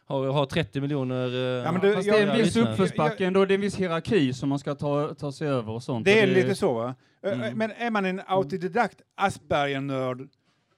[0.05, 1.27] har, har 30 miljoner...
[1.35, 3.61] eh, Ja, men du, Fast jag- det är en viss uppförsbacke ändå, det är en
[3.61, 6.05] viss hierarki som man ska ta, ta sig över och sånt.
[6.05, 6.95] Det och är lite så va?
[7.25, 7.57] Mm.
[7.57, 10.27] Men är man en autodidakt Asperger-nörd,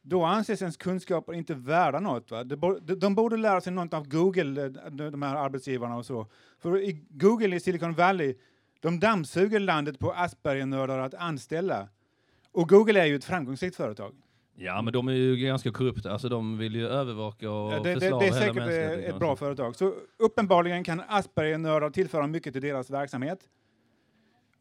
[0.10, 2.32] då anses ens kunskaper inte värda något.
[2.32, 2.44] Va?
[2.44, 6.06] De, bo- de, de borde lära sig något av Google, eh, de, här arbetsgivarna och
[6.06, 6.28] så.
[6.60, 8.36] För i Google i Silicon Valley,
[8.80, 11.88] de dammsuger landet på Asperger-nördar att anställa.
[12.52, 14.16] Och Google är ju ett framgångsrikt företag.
[14.56, 16.12] Ja, men de är ju ganska korrupta.
[16.12, 19.04] Alltså de vill ju övervaka och Ja, det, det, förslava det är hela säkert mänskligheten,
[19.04, 19.76] ett, bra företag.
[19.76, 23.40] Så uppenbarligen kan Asperger-nördar tillföra mycket till deras verksamhet.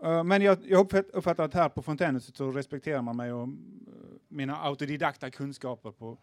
[0.05, 3.43] Eh, men jag, jag uppfatt- uppfattar att här på Fontänhuset så respekterar man mig och
[3.43, 3.49] eh,
[4.29, 6.19] mina autodidakta kunskaper på...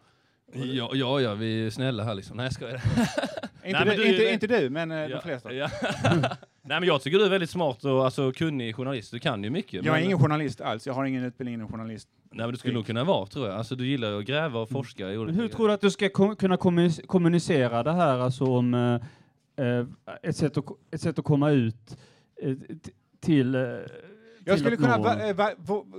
[0.52, 2.36] Ja, ja, ja, vi är snälla här liksom.
[2.36, 2.74] Nej, jag skojar.
[3.64, 5.52] Inte, Nej, men du, du inte, du, men eh, Ja, de flesta.
[5.52, 5.70] ja.
[6.62, 9.10] Nej, men jag tycker du är väldigt smart och alltså, kunnig journalist.
[9.10, 9.72] Du kan ju mycket.
[9.72, 12.08] Jag är men, ingen journalist alls, jag har ingen utbildning inom journalist.
[12.30, 13.56] Nej, men du skulle nog kunna vara, tror jag.
[13.56, 15.80] Alltså, du gillar ju att gräva och forska i Men olika hur tror du att
[15.80, 19.84] du ska kom, kunna kommunic- kommunicera det här, alltså om eh,
[20.22, 21.96] ett, sätt att, ett sätt att komma ut
[22.42, 22.54] eh,
[23.20, 23.54] till...
[23.54, 23.88] Eh, Jag
[24.44, 25.50] till skulle att kunna va, eh, va,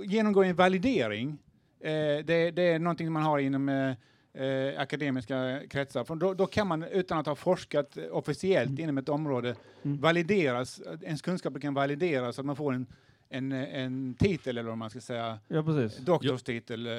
[0.06, 1.38] genomgå en validering.
[1.80, 1.90] Eh,
[2.24, 6.04] det, det är någonting man har inom eh, eh, akademiska kretsar.
[6.04, 10.00] För då, då kan man utan att ha forskat officiellt inom ett område Mm.
[10.00, 12.86] valideras, ens kunskaper kan valideras så att man får en,
[13.30, 15.98] en, en titel eller vad man ska säga, Ja, precis.
[16.04, 16.92] doktorstitel eh,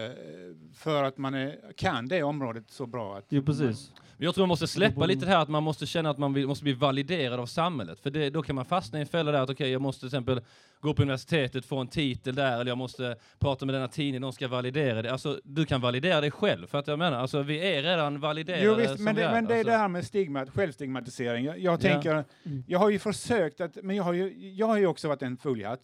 [0.75, 3.17] för att man är, kan det området så bra.
[3.17, 3.91] Att Jo, precis.
[4.17, 6.33] Men Jag tror man måste släppa lite det här att man måste känna att man
[6.33, 7.99] vill, måste bli validerad av samhället.
[7.99, 10.07] För det, då kan man fastna i en fälla där att okej, jag måste till
[10.07, 10.41] exempel
[10.81, 14.33] gå på universitetet, få en titel där, eller jag måste prata med denna tidning, de
[14.33, 15.11] ska validera det.
[15.11, 18.63] Alltså, du kan validera dig själv, för att jag menar, alltså vi är redan validerade
[18.63, 19.71] Jo visst, men det, men det är alltså.
[19.71, 21.45] det här med stigmat, självstigmatisering.
[21.45, 21.77] Jag, jag Ja.
[21.77, 22.63] tänker, Mm.
[22.67, 25.37] jag har ju försökt att, men jag har ju, jag har ju också varit en
[25.37, 25.79] foliehatt,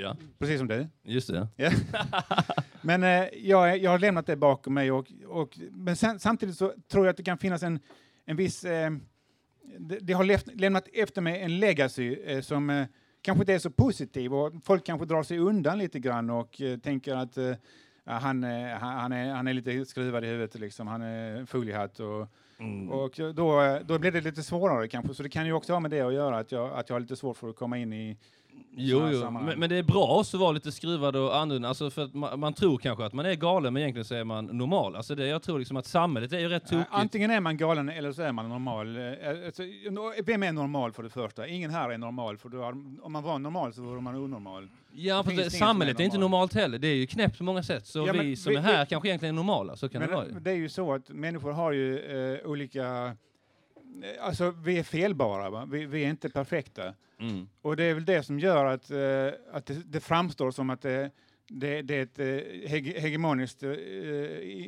[0.00, 0.86] Ja, precis som du.
[1.02, 1.48] just det.
[1.56, 1.70] Ja.
[2.82, 4.92] men eh, jag, jag har lämnat det bakom mig.
[4.92, 7.80] Och, och, men sen, samtidigt så tror jag att det kan finnas en,
[8.24, 8.64] en viss...
[8.64, 8.90] Eh,
[9.78, 12.86] det, det har left, lämnat efter mig en legacy eh, som eh,
[13.22, 16.78] kanske inte är så positiv och folk kanske drar sig undan lite grann och eh,
[16.78, 17.52] tänker att eh,
[18.04, 18.42] han,
[18.80, 20.86] han, är, han är lite skruvad i huvudet, liksom.
[20.86, 22.00] han är foliehatt.
[22.00, 22.28] Och,
[22.60, 22.90] Mm.
[22.90, 25.90] och då, då blir det lite svårare kanske, så det kan ju också ha med
[25.90, 28.16] det att göra, att jag, att jag har lite svårt för att komma in i
[28.80, 29.30] Jo, jo.
[29.30, 32.52] Men, men det är bra att vara lite skruvad och annorlunda, alltså för man, man
[32.52, 34.96] tror kanske att man är galen, men egentligen så är man normal.
[34.96, 36.88] Alltså det, jag tror liksom att samhället är ju rätt tokigt.
[36.90, 38.96] Antingen är man galen eller så är man normal.
[38.96, 39.62] Eh, Alltså,
[40.24, 41.46] vem är normal för det första?
[41.46, 44.68] Ingen här är normal, för har, om man var normal så vore man onormal.
[44.92, 46.30] Ja, för det, samhället är är inte normal.
[46.30, 46.78] normalt heller.
[46.78, 47.86] Det är ju knäppt på många sätt.
[47.86, 50.00] Så Ja, men vi som vi- är här vi- kanske egentligen är normala, så kan
[50.00, 50.32] det vara ju.
[50.32, 51.98] Men det är ju så att människor har ju
[52.34, 52.86] eh, olika...
[53.06, 55.66] eh, Alltså, vi är felbara?
[55.66, 56.82] Vi, vi är inte perfekta.
[57.20, 57.48] Mm.
[57.62, 60.80] Och det är väl det som gör att, eh, att det, det framstår som att
[60.82, 61.10] det,
[61.48, 63.74] det, det är ett eh, hege, hegemoniskt eh,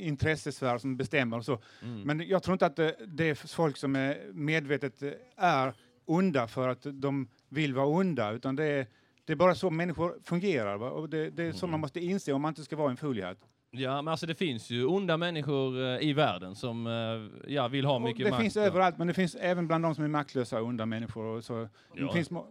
[0.09, 1.59] intressesfär som bestämmer och så.
[1.83, 2.03] Mm.
[2.03, 6.49] Men jag tror inte att det, det är folk som är medvetet eh, är onda
[6.49, 8.87] för att de vill vara onda, utan det är,
[9.25, 10.77] det är bara så människor fungerar.
[10.77, 10.91] Va?
[10.91, 11.71] Och det, det är så Mm.
[11.71, 13.39] man måste inse om man inte ska vara en foliehatt.
[13.73, 17.85] Ja, men alltså det finns ju onda människor eh, i världen som eh, ja, vill
[17.85, 18.43] ha mycket det makt.
[18.43, 21.25] finns och- överallt, men det finns även bland de som är maktlösa onda människor.
[21.25, 21.69] Och så.
[21.95, 22.07] Ja.
[22.07, 22.47] Det finns må-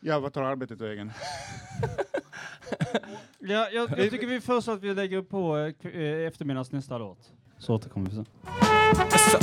[0.00, 1.12] ja, vad tar arbetet vägen?
[3.42, 7.18] Ja, jag, jag tycker vi först att vi lägger på eh, eh, eftermiddags nästa låt.
[7.58, 8.26] Så återkommer vi sen.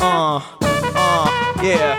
[0.01, 1.97] Uh, uh, yeah.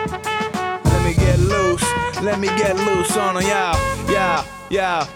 [0.85, 1.87] Let me get loose.
[2.25, 3.77] Let me get loose on 'em, yeah,
[4.12, 5.07] yeah, yeah.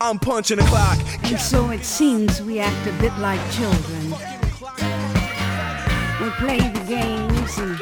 [0.00, 0.98] I'm punching the clock.
[1.24, 4.14] And so it seems we act a bit like children.
[6.20, 7.76] We play the games and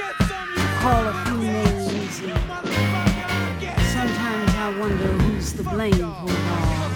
[0.80, 2.14] call a few names.
[3.92, 6.88] Sometimes I wonder who's to blame for it all.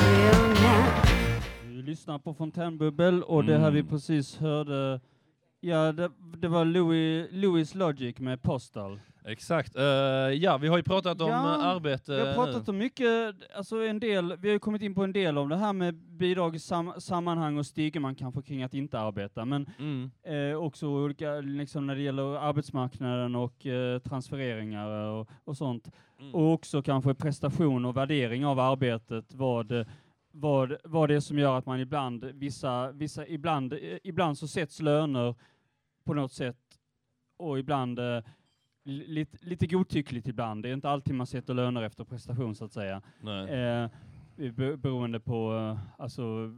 [0.00, 3.90] Well, lyssnar på Fontänbubbel och det här vi Mm.
[3.90, 5.00] precis hörde,
[5.60, 9.00] ja det, det var Louis, Louis Logic med Postal.
[9.26, 9.76] Exakt.
[9.76, 13.34] Eh, ja, vi har ju pratat om Ja, eh, arbete Vi har pratat om mycket,
[13.56, 15.94] alltså en del, vi har ju kommit in på en del av det här med
[15.94, 20.10] bidrag i sam, sammanhang och stigman kanske kring att inte arbeta, men Mm.
[20.22, 25.90] eh, också olika, liksom när det gäller arbetsmarknaden och eh, transfereringar och, och sånt.
[26.20, 26.34] Mm.
[26.34, 29.86] Och också kanske prestation och värdering av arbetet, vad,
[30.32, 34.80] vad, vad det är som gör att man ibland, vissa, vissa, ibland, ibland så sätts
[34.82, 35.34] löner
[36.04, 36.56] på något sätt
[37.38, 38.00] och ibland
[38.84, 40.62] lite, lite godtyckligt ibland.
[40.62, 43.02] Det är inte alltid man sätter löner efter prestation så att säga.
[43.20, 43.50] Nej.
[43.50, 43.88] Eh,
[44.52, 46.52] be- beroende på eh, alltså,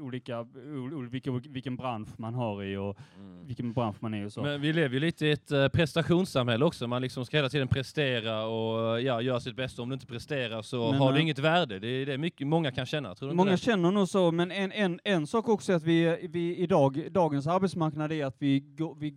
[0.00, 2.98] olika, o- vilken, bransch man har i och
[3.44, 4.40] vilken bransch man är i och så.
[4.40, 4.52] Mm.
[4.52, 6.86] Men vi lever ju lite i ett eh, prestationssamhälle också.
[6.86, 9.82] Man liksom ska hela tiden prestera och ja, göra sitt bästa.
[9.82, 11.78] Om du inte presterar så Men, har du eh, inget värde.
[11.78, 13.14] Det är det mycket, många kan känna.
[13.14, 13.56] Tror du Många det?
[13.56, 17.46] känner nog så, men en, en, en sak också är att vi, vi idag, dagens
[17.46, 18.64] arbetsmarknad är att vi,
[18.98, 19.14] vi,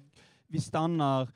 [0.47, 1.27] vi stannar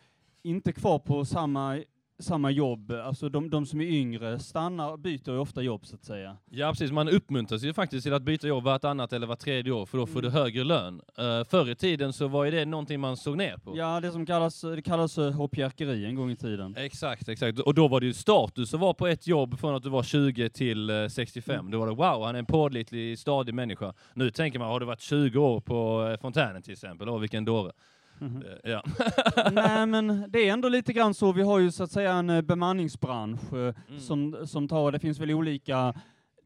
[0.44, 1.80] inte kvar på samma,
[2.20, 2.92] samma jobb.
[2.92, 6.38] Alltså de, de som är yngre stannar, byter ju ofta jobb så att säga.
[6.52, 9.86] Ja precis, man uppmuntras ju faktiskt till att byta jobb vartannat eller vart tredje år
[9.86, 10.42] för då får du Mm.
[10.42, 11.02] högre lön.
[11.20, 13.78] Uh, förr i tiden så var ju det någonting man såg ner på.
[13.78, 16.76] Ja, det som kallas, det kallas eh, hoppjerkeri en gång i tiden.
[16.78, 17.60] Exakt, exakt.
[17.60, 20.04] Och då var det ju status att vara på ett jobb från att du var
[20.04, 21.60] 20 till eh, 65.
[21.60, 21.72] Mm.
[21.72, 23.94] Då var det wow, han är en pålitlig, stadig människa.
[24.14, 27.10] Nu tänker man, har du varit 20 år på eh, Fontänen till exempel?
[27.10, 27.72] Åh, vilken dåre.
[28.20, 28.42] Mhm.
[28.64, 28.84] Eh, Ja.
[29.52, 31.32] Nej, men det är ändå lite grann så.
[31.32, 34.00] Vi har ju så att säga en eh, bemanningsbransch eh, Mm.
[34.00, 35.94] som, som tar, det finns väl olika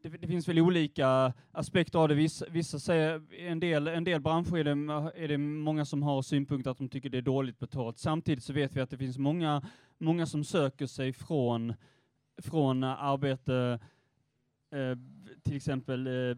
[0.02, 2.14] det, det finns väl olika aspekter av det.
[2.14, 4.70] Vissa, vissa säger, en del, en del branscher är det,
[5.24, 7.98] är det många som har synpunkter att de tycker det är dåligt betalt.
[7.98, 9.62] Samtidigt så vet vi att det finns många,
[9.98, 11.74] många som söker sig från,
[12.42, 13.78] från arbete,
[14.72, 14.98] eh,
[15.44, 16.36] till exempel eh,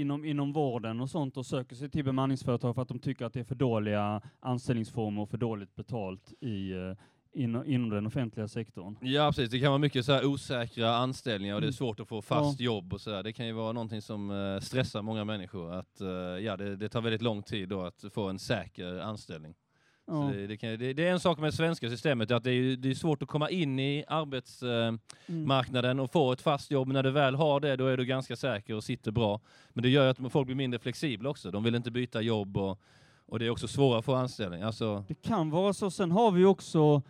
[0.00, 3.32] inom, inom vården och sånt och söker sig till bemanningsföretag för att de tycker att
[3.32, 6.92] det är för dåliga anställningsformer och för dåligt betalt i, eh,
[7.34, 8.96] inom, inom den offentliga sektorn.
[9.00, 11.72] Ja precis, det kan vara mycket så här osäkra anställningar och det är Mm.
[11.72, 13.22] svårt att få fast jobb och så där.
[13.22, 15.72] Det kan ju vara någonting som eh, stressar många människor.
[15.72, 16.08] Att, eh,
[16.44, 19.54] ja, det, det tar väldigt lång tid då att få en säker anställning.
[20.06, 20.30] Ja.
[20.34, 22.76] Det, det, kan, det, det är en sak med det svenska systemet, att det är,
[22.76, 25.42] det är svårt att komma in i arbetsmarknaden Mm.
[25.42, 26.88] eh, marknaden och få ett fast jobb.
[26.88, 29.40] När du väl har det, då är du ganska säker och sitter bra.
[29.70, 31.50] Men det gör att folk blir mindre flexibla också.
[31.50, 32.80] De vill inte byta jobb och,
[33.26, 34.62] och det är också svårare att få anställning.
[34.62, 35.90] Alltså, Det kan vara så.
[35.90, 37.02] Sen har vi också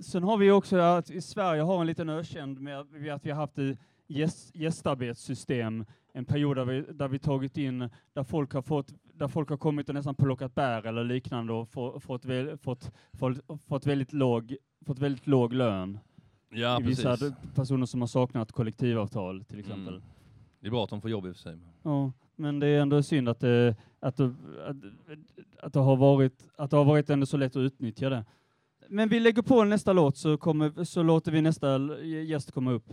[0.00, 3.34] Sen har vi också att i Sverige har en liten ökänd med att vi, har
[3.34, 3.58] haft
[4.54, 9.48] gästarbetssystem, en period där vi, där vi tagit in, där folk har fått, där folk
[9.50, 12.22] har kommit och nästan plockat bär eller liknande och få, fått,
[12.62, 15.98] fått, fått, fått, väldigt låg, fått väldigt låg lön.
[16.50, 17.34] Ja, vissa precis.
[17.54, 19.94] personer som har saknat kollektivavtal till exempel.
[19.94, 20.02] Mm.
[20.60, 21.58] det är bra att de får jobb i och för sig.
[21.82, 24.34] Ja, men det är ändå synd att det, att det,
[24.66, 24.76] att,
[25.62, 28.24] att det har varit, att det har varit ändå så lätt att utnyttja det.
[28.88, 32.92] Men vi lägger på nästa låt så, kommer, så låter vi nästa gäst komma upp.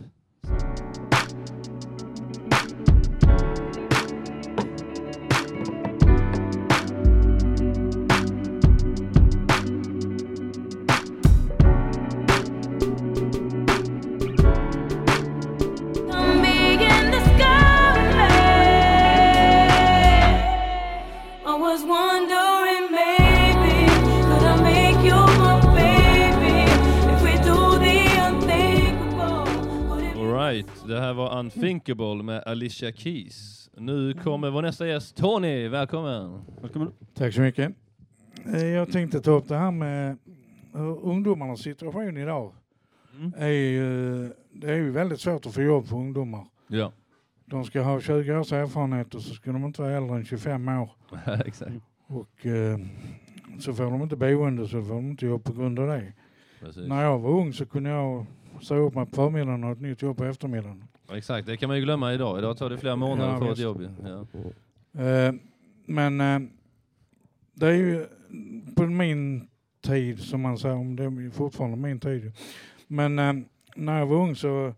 [30.56, 33.70] Alright, det här var Unthinkable med Alicia Keys.
[33.76, 35.68] Nu kommer vår nästa gäst, Tony.
[35.68, 36.40] Välkommen!
[36.62, 36.92] Välkommen.
[37.14, 37.72] Tack så mycket.
[38.54, 40.18] Eh, Jag tänkte ta upp det här med
[41.02, 42.52] ungdomarnas situation idag.
[43.16, 43.32] Mm.
[43.36, 46.44] Är ju, det är ju väldigt svårt att få jobb för ungdomar.
[46.68, 46.92] Ja.
[47.44, 50.68] De ska ha 20 års erfarenhet och så ska de inte vara äldre än 25
[50.68, 50.90] år.
[51.46, 51.72] Exakt.
[52.06, 52.78] Och eh,
[53.58, 56.12] så får de inte boende så får de inte jobb på grund av det.
[56.60, 56.88] Precis.
[56.88, 58.26] När jag var ung så kunde jag
[58.60, 60.84] stå upp mig på förmiddagen och ett nytt jobb på eftermiddagen.
[61.12, 62.38] Exakt, det kan man ju glömma idag.
[62.38, 63.88] Idag tar det flera månader Ja, få ett jobb.
[64.04, 64.26] Ja.
[65.02, 65.34] Eh,
[65.86, 66.40] men eh,
[67.54, 68.06] det är ju
[68.76, 69.48] på min
[69.80, 72.32] tid som man säger, om det är fortfarande min tid.
[72.86, 73.32] Men eh,
[73.76, 74.74] när jag var ung så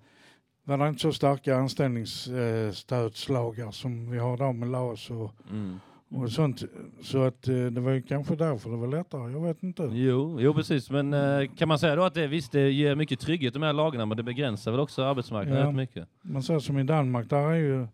[0.64, 5.80] var det inte så starka anställningsstödslagar som vi har idag med LAS och, Mm.
[6.10, 6.62] Och sånt.
[7.02, 9.82] Så att eh, det var ju kanske därför det var lättare, jag vet inte.
[9.92, 10.90] Jo, jo, precis.
[10.90, 13.72] Men eh, kan man säga då att det visst, det ger mycket trygghet de här
[13.72, 16.08] lagarna, men det begränsar väl också arbetsmarknaden rätt mycket?
[16.22, 17.86] Man säger som i Danmark, där är ju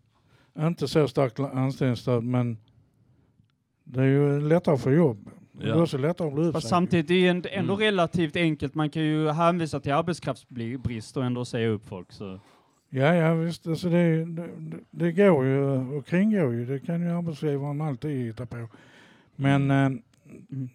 [0.58, 2.58] inte så starkt anställningsstöd men
[3.84, 5.30] det är ju lättare att få jobb.
[5.52, 5.82] Det är Ja.
[5.82, 6.70] också lättare att bli Fast uppsagd.
[6.70, 7.84] samtidigt är det ändå, ändå Mm.
[7.84, 8.74] relativt enkelt.
[8.74, 12.12] Man kan ju hänvisa till arbetskraftsbrist och ändå säga upp folk.
[12.12, 12.40] Så.
[12.94, 13.66] Ja, ja visst.
[13.66, 14.48] Alltså det, det,
[14.90, 15.62] det- går ju
[15.96, 16.66] och kringgår ju.
[16.66, 18.68] Det kan ju arbetsgivaren alltid hitta på.
[19.36, 19.90] Men eh,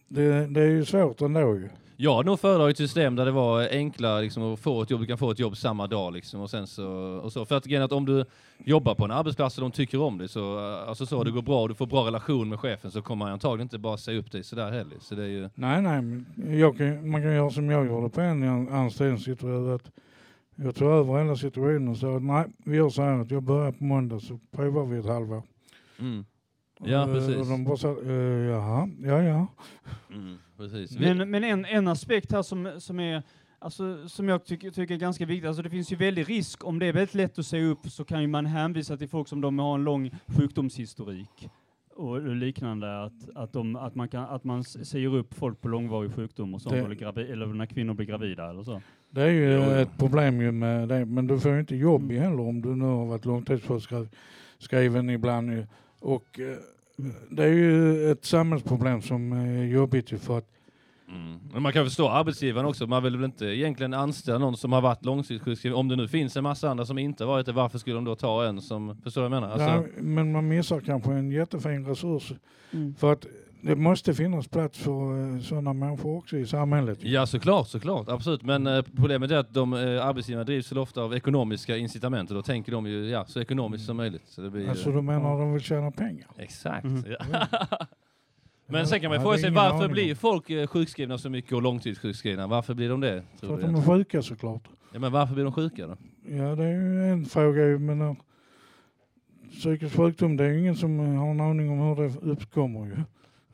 [0.07, 1.69] det, det är ju svårt ändå ju.
[1.97, 5.01] Jag hade nog föredragit system där det var enklare liksom, att få ett jobb.
[5.01, 6.13] Du kan få ett jobb samma dag.
[6.13, 6.87] Liksom, och sen så,
[7.23, 7.45] och så.
[7.45, 8.25] För att, att om du
[8.57, 11.41] jobbar på en arbetsplats och de tycker om dig, så, eh, alltså så, det går
[11.41, 14.19] bra och du får bra relation med chefen, så kommer man antagligen inte bara säga
[14.19, 14.97] upp dig sådär heller.
[14.99, 15.49] Så det är ju...
[15.55, 16.23] Nej, nej.
[16.59, 19.75] Jag kan, man kan göra som jag gjorde på en an- anställningsintervju.
[19.75, 19.91] Att
[20.63, 23.43] jag tog över hela situationen och sa att nej, vi gör så här att jag
[23.43, 25.43] börjar på måndag så provar vi ett halvår.
[25.99, 26.25] Mm.
[26.79, 27.35] Ja, Och, precis.
[27.35, 29.47] Och de bara sa, eh, jaha, ja, ja.
[30.13, 30.99] Mm, precis.
[30.99, 33.23] Men, men en, en aspekt här som, som är
[33.61, 36.79] Alltså, som jag tycker, tycker är ganska viktigt, alltså det finns ju väldigt risk, om
[36.79, 39.41] det är väldigt lätt att säga upp så kan ju man hänvisa till folk som
[39.41, 41.49] de har en lång sjukdomshistorik
[41.95, 46.13] och liknande, att, att, de, att, man, kan, att man säger upp folk på långvarig
[46.13, 48.81] sjukdom och sånt, Det- eller, gravi, eller när kvinnor blir gravida eller så.
[49.11, 49.71] Det är ju Jo, jo.
[49.71, 51.05] ett problem ju med det.
[51.05, 55.51] Men du får ju inte jobb ju heller om du nu har varit långtidssjukskriven ibland.
[55.51, 55.65] Ju.
[55.99, 56.57] Och eh,
[57.29, 60.45] det är ju ett samhällsproblem som är jobbigt ju för att
[61.11, 61.39] Mm.
[61.53, 62.87] Men man kan förstå arbetsgivaren också.
[62.87, 65.77] Man vill väl inte egentligen anställa någon som har varit långtidssjukskriven.
[65.77, 68.15] Om det nu finns en massa andra som inte varit det, varför skulle de då
[68.15, 69.01] ta en som...
[69.03, 69.53] Förstår du vad jag menar?
[69.53, 72.31] Alltså, Ja, men man missar kanske en jättefin resurs.
[72.71, 72.95] Mm.
[72.95, 73.25] För att
[73.61, 76.99] det måste finnas plats för eh, sådana människor också i samhället.
[77.01, 78.43] Ja såklart, såklart, absolut.
[78.43, 82.41] Men eh, problemet är att de eh, arbetsgivarna drivs ofta av ekonomiska incitament och då
[82.41, 84.23] tänker de ju ja, så ekonomiskt som möjligt.
[84.27, 86.27] Så det blir ju- Alltså du menar att de vill tjäna pengar?
[86.37, 86.83] Exakt.
[86.85, 87.03] Mhm.
[87.31, 87.47] Ja.
[88.67, 91.61] Men sen kan man Ja, fråga sig varför aning blir folk sjukskrivna så mycket och
[91.61, 92.47] långtidssjukskrivna?
[92.47, 93.23] Varför blir de det?
[93.39, 94.63] För Tror att du de är sjuka såklart.
[94.93, 95.97] ja, men varför blir de sjuka då?
[96.27, 98.15] Ja det är ju en fråga ju men
[99.51, 102.95] psykisk sjukdom det är ju ingen som har en aning om hur det uppkommer ju.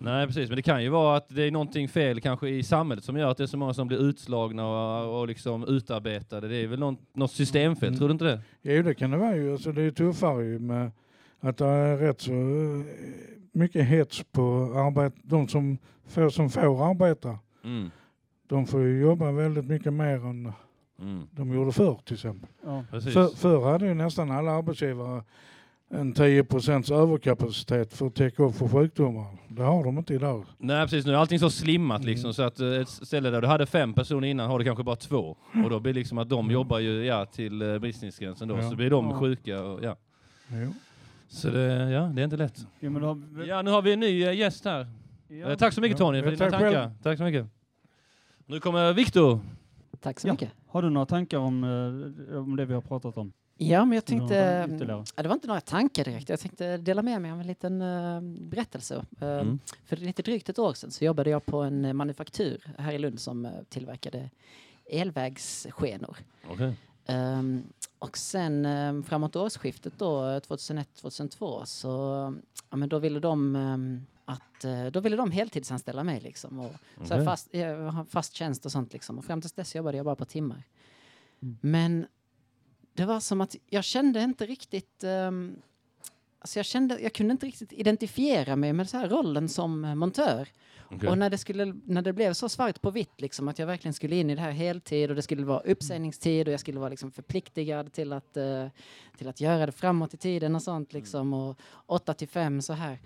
[0.06, 3.04] Nej precis, men det kan ju vara att det är någonting fel kanske i samhället
[3.04, 6.48] som gör att det är så många som blir utslagna och, och liksom utarbetade.
[6.48, 7.98] Det är väl något, något systemfel, Mm.
[7.98, 8.42] tror du inte det?
[8.62, 9.52] Jo det kan det vara ju.
[9.52, 10.92] Alltså, det är tuffare ju med
[11.40, 12.86] att det är rätt så eh,
[13.52, 14.42] mycket hets på
[14.76, 15.14] arbet.
[15.24, 17.40] De som får, som får arbeta.
[17.64, 17.92] Mm.
[18.48, 20.52] De får ju jobba väldigt mycket mer än
[21.02, 21.28] Mm.
[21.32, 22.50] de gjorde förr till exempel.
[22.66, 22.84] Ja.
[22.92, 25.24] För, förr hade ju nästan alla arbetsgivare
[25.90, 29.26] en 10 procents överkapacitet för att täcka upp för sjukdomar.
[29.50, 30.46] Det har de inte idag.
[30.58, 32.10] Nej precis, nu är allting så slimmat Mm.
[32.10, 34.84] liksom så att eh, ett ställe där du hade fem personer innan har du kanske
[34.84, 35.38] bara två.
[35.64, 38.66] Och då blir det liksom att de jobbar ju ja, till uh, bristningsgränsen då, Mm.
[38.66, 38.72] Ja.
[38.72, 39.20] så blir de Ja.
[39.20, 39.96] sjuka och ja.
[40.50, 40.74] Jo.
[41.28, 42.68] Så det, ja, det är inte lätt.
[42.80, 44.88] Ja, men då, har vi- Ja, nu har vi en ny eh, gäst här.
[45.28, 45.36] Ja.
[45.52, 46.74] Eh, tack så mycket Tony för ja, dina tack själv.
[46.74, 46.92] tankar.
[47.04, 47.48] Tack så mycket.
[48.46, 49.40] Nu kommer Viktor.
[50.02, 50.34] Tack så Ja.
[50.34, 50.52] mycket.
[50.68, 51.64] Har du några tankar om,
[52.34, 53.34] eh, om det vi har pratat om?
[53.58, 54.36] Ja, men jag tänkte...
[55.16, 56.30] Ja, det var inte några tankar direkt.
[56.30, 59.06] Jag tänkte dela med mig av en liten eh, berättelse.
[59.22, 59.60] Eh, Mm.
[59.86, 63.20] För lite drygt ett år sedan så jobbade jag på en manufaktur här i Lund
[63.20, 64.30] som eh, tillverkade
[64.90, 66.18] elvägsskenor.
[66.50, 66.76] Okej.
[67.06, 67.64] Ehm,
[68.00, 71.90] och sen um, framåt årsskiftet då, 2001-2002, så
[72.70, 76.60] ja, men då ville de ehm, att då ville de heltidsanställa mig liksom.
[76.60, 76.72] Och,
[77.08, 77.26] så här Okej.
[77.26, 77.50] fast,
[78.10, 79.18] fast tjänst och sånt liksom.
[79.18, 80.64] Och fram tills dess jobbade jag bara på timmar.
[81.42, 81.58] Mm.
[81.62, 82.06] Men
[82.96, 85.62] det var som att jag kände inte riktigt ehm,
[86.40, 90.48] Alltså jag, kände, jag kunde inte riktigt identifiera mig med så här rollen som montör.
[90.92, 91.10] Okej.
[91.10, 93.94] Och när det, skulle, när det blev så svart på vitt, liksom, att jag verkligen
[93.94, 96.90] skulle in i det här heltid och det skulle vara uppsägningstid och jag skulle vara
[96.90, 98.68] liksom förpliktigad till att, eh,
[99.18, 100.94] till att göra det framåt i tiden och sånt.
[100.94, 103.00] Liksom, och 8 till 5 så här.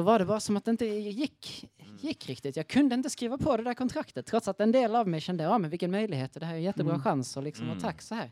[0.00, 1.64] Då var det bara som att det inte gick,
[2.00, 2.56] gick riktigt.
[2.56, 5.44] Jag kunde inte skriva på det där kontraktet trots att en del av mig kände
[5.44, 7.02] ja men vilken möjlighet, det här är en jättebra Mm.
[7.04, 7.76] chans och, liksom, Mm.
[7.76, 8.30] och tack så här.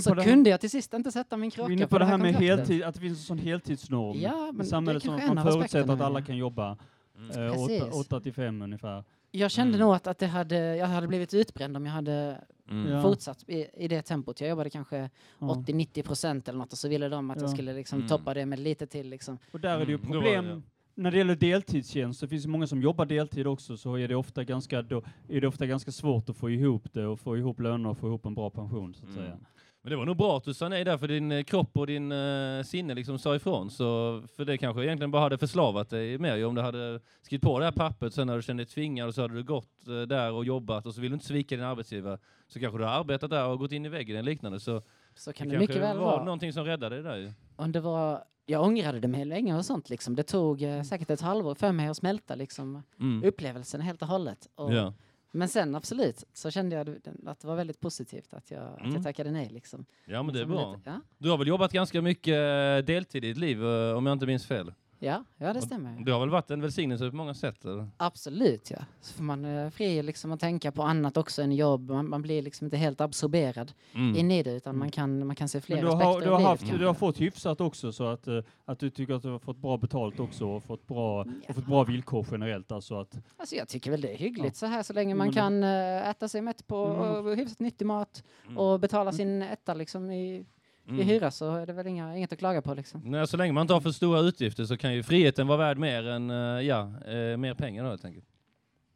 [0.00, 1.86] Så på det här- kunde jag till sist inte sätta min Du är kråka inne
[1.86, 5.02] på det här med heltid, att det finns en sån heltidsnorm Ja, men i samhället
[5.02, 6.78] det som man förutsätter att alla kan jobba
[7.18, 7.30] Mm.
[7.46, 7.94] eh, åtta, Precis.
[7.94, 9.04] åtta till fem ungefär.
[9.30, 9.86] Jag kände Mm.
[9.86, 12.40] nog att, att det hade, jag hade blivit utbränd om jag hade
[12.70, 13.02] Mm.
[13.02, 14.40] Fortsatt i, i det tempot.
[14.40, 15.46] Jag jobbade kanske Ja.
[15.46, 17.54] 80-90 procent eller något och så ville de att jag Ja.
[17.54, 18.08] skulle liksom Mm.
[18.08, 19.08] toppa det med lite till.
[19.08, 19.38] Liksom.
[19.52, 20.62] Och där är det ju Mm, problem.
[20.94, 21.02] Det.
[21.02, 24.14] När det gäller deltidstjänst så finns det många som jobbar deltid också så är det
[24.14, 27.60] ofta ganska, då, är det ofta ganska svårt att få ihop det och få ihop
[27.60, 29.24] löner och få ihop en bra pension så att Mm.
[29.24, 29.38] säga.
[29.82, 31.86] Men det var nog bra att du sa nej där för din eh, kropp och
[31.86, 33.70] din eh, sinne liksom sa ifrån.
[33.70, 37.42] Så, för det kanske egentligen bara hade förslavat dig mer ju om du hade skrivit
[37.42, 39.88] på det här pappret sen när du kände dig tvingad och så hade du gått
[39.88, 42.18] eh, där och jobbat och så vill du inte svika din arbetsgivare.
[42.48, 44.60] Så kanske du har arbetat där och gått in i väggen eller liknande.
[44.60, 44.82] Så
[45.14, 46.24] Så kan det det, mycket kanske väl var vara.
[46.24, 47.32] någonting som räddade dig där ju.
[47.56, 49.90] Och det var, jag ångrade det länge och sånt.
[49.90, 50.14] Liksom.
[50.16, 53.24] Det tog eh, säkert ett halvår för mig att smälta liksom, Mm.
[53.24, 54.48] upplevelsen helt och hållet.
[54.54, 54.94] Och, Ja.
[55.32, 56.88] Men sen absolut så kände jag
[57.26, 58.94] att det var väldigt positivt att jag, att Mm.
[58.94, 59.48] jag tackade nej.
[59.52, 59.84] Liksom.
[60.04, 60.80] ja, men det är Som bra.
[60.84, 61.00] ja.
[61.18, 64.26] Du har väl jobbat ganska mycket eh, deltid i ditt liv eh, om jag inte
[64.26, 64.72] minns fel?
[65.02, 66.04] Ja, ja det Och stämmer.
[66.04, 67.64] Det har väl varit en välsignelse på många sätt?
[67.64, 67.88] Eller?
[67.96, 68.78] Absolut, ja.
[69.00, 71.90] Så får man är fri liksom att tänka på annat också än jobb.
[71.90, 74.16] Man, man blir liksom inte helt absorberad Mm.
[74.16, 76.30] in i det, utan man kan, man kan se fler Men du aspekter har, du,
[76.30, 79.28] har haft, du har fått hyfsat också så att, eh, att du tycker att du
[79.30, 82.72] har fått bra betalt också och fått bra, och fått bra villkor generellt.
[82.72, 85.62] Alltså att, Alltså jag tycker väl det är hyggligt så här så länge man kan
[85.64, 87.38] eh, äta sig mätt på Mm.
[87.38, 88.58] hyfsat nyttig mat Mm.
[88.58, 90.44] och betala sin etta liksom i,
[90.90, 91.06] i Mm.
[91.08, 93.00] hyra så är det väl inga, inget att klaga på liksom.
[93.04, 95.78] Nej, så länge man inte har för stora utgifter så kan ju friheten vara värd
[95.78, 98.26] mer än, eh, ja, eh, mer pengar då helt enkelt.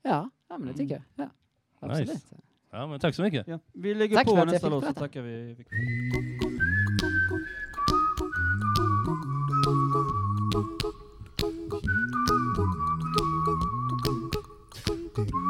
[0.02, 1.02] Ja, ja men det tycker jag.
[1.26, 1.30] Ja,
[1.80, 2.08] absolut.
[2.08, 2.36] Nice.
[2.70, 3.46] Ja, men tack så mycket.
[3.48, 3.58] ja.
[3.72, 5.54] Vi lägger Tack för på nästa låt så tackar vi.
[5.54, 5.76] Victor.
[15.14, 15.43] The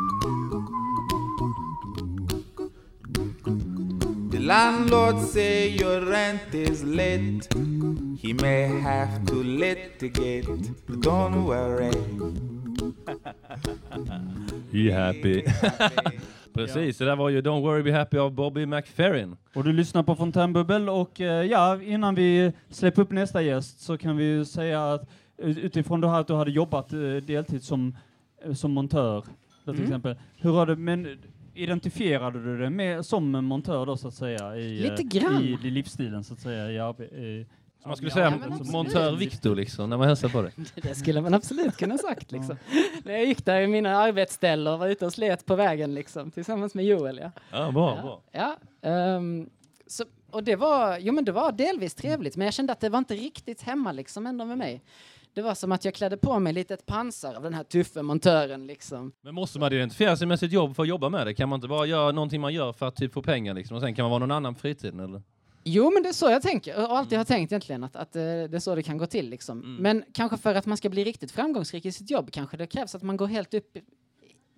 [4.47, 7.49] landlord say your rent is late.
[8.22, 10.47] He may have to litigate,
[10.86, 11.90] but don't worry.
[14.72, 15.45] Be happy.
[16.55, 19.36] Precis, det där var ju Don't worry be happy av Bobby McFerrin.
[19.55, 23.99] Och du lyssnar på Fontänbubbel och eh, ja, innan vi släpper upp nästa gäst så
[23.99, 27.62] kan vi ju säga att ut- utifrån det här att du hade jobbat eh, deltid
[27.62, 27.97] som,
[28.45, 29.82] eh, som montör till Mm.
[29.82, 30.16] exempel.
[30.36, 31.18] Hur har du, men
[31.55, 35.43] identifierade du dig med, som montör då så att säga i, Lite eh, grann.
[35.43, 37.45] i, i livsstilen så att säga i arbete?
[37.83, 38.73] Så man skulle Ja, säga absolut.
[38.73, 40.53] montör Victor liksom, när man hälsar på dig.
[40.75, 42.57] Det skulle man absolut kunna sagt liksom.
[43.05, 46.31] När jag gick där i mina arbetsställ och var ute och slet på vägen liksom
[46.31, 47.31] tillsammans med Joel ja.
[47.51, 48.21] Ja, bra, bra.
[48.33, 48.57] Ja,
[48.91, 49.51] ehm,
[49.87, 52.89] så, och det var, jo men det var delvis trevligt, men jag kände att det
[52.89, 54.83] var inte riktigt hemma liksom ändå med mig.
[55.35, 58.03] Det var som att jag klädde på mig lite ett pansar av den här tuffe
[58.03, 59.12] montören liksom.
[59.22, 61.35] Men måste man identifiera sig med sitt jobb för att jobba med det?
[61.35, 63.82] Kan man inte bara göra någonting man gör för att typ få pengar liksom, och
[63.82, 65.22] sen kan man vara någon annan på fritiden eller?
[65.64, 68.22] Jo, men det är så jag tänker och alltid har tänkt egentligen att, att eh,
[68.22, 69.59] det är så det kan gå till liksom.
[69.62, 69.76] Mm.
[69.82, 72.95] Men kanske för att man ska bli riktigt framgångsrik i sitt jobb kanske det krävs
[72.95, 73.76] att man går helt upp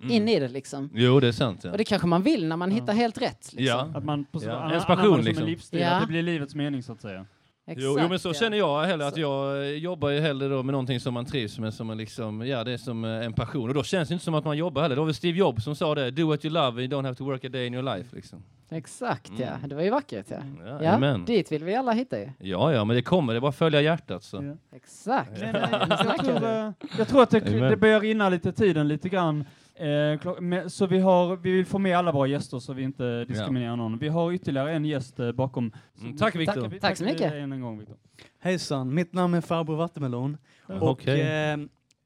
[0.03, 0.11] Mm.
[0.11, 0.91] in i det liksom.
[0.95, 1.61] Jo, det är sant.
[1.65, 1.71] Ja.
[1.71, 3.53] Och det kanske man vill när man hittar helt rätt.
[3.53, 3.65] Liksom.
[3.67, 3.91] Ja.
[3.95, 5.45] Att man på, Ja, an- passion, liksom.
[5.45, 5.91] en livsstil, Ja.
[5.91, 7.27] att det blir livets mening så att säga.
[7.69, 8.35] Exakt, Jo, jo, men så ja.
[8.35, 11.59] känner jag heller att jag eh, jobbar ju hellre då med någonting som man trivs
[11.59, 13.69] med, som är liksom, ja det är som eh, en passion.
[13.69, 14.97] Och då känns det inte som att man jobbar heller.
[14.97, 17.05] Det var väl Steve Jobs som sa det, do what you love and you don't
[17.05, 18.43] have to work a day in your life liksom.
[18.71, 19.47] Exakt, ja.
[19.47, 19.69] Mm.
[19.69, 20.37] Det var ju vackert, ja.
[20.67, 21.25] Ja, Ja, amen.
[21.25, 22.31] dit vill vi alla hitta ju.
[22.39, 24.37] Ja, ja, men det kommer, det är bara att följa hjärtat så.
[24.37, 24.77] Ja.
[24.77, 25.41] Exakt.
[25.41, 25.71] Men, eh,
[26.05, 29.45] jag, tror, jag tror att det, det börjar rinna lite tiden lite grann.
[29.79, 33.77] Eh, så vi, har, vi vill få med alla våra gäster så vi inte diskriminerar
[33.77, 33.99] någon.
[33.99, 35.73] Vi har ytterligare en gäst eh, bakom.
[36.01, 36.55] Mm, tack, Victor.
[36.55, 37.33] Tackar vi- Tack så mycket.
[37.33, 37.97] en gång, Victor.
[38.39, 40.37] Hejsan, mitt namn är Farbror Vattenmelon.
[40.67, 41.21] Och Okej.
[41.21, 41.57] eh,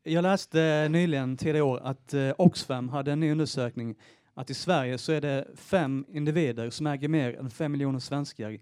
[0.03, 3.95] jag läste nyligen, tidigare år, att eh, Oxfam hade en ny undersökning
[4.35, 8.59] att i Sverige så är det fem individer som äger mer än fem miljoner svenskar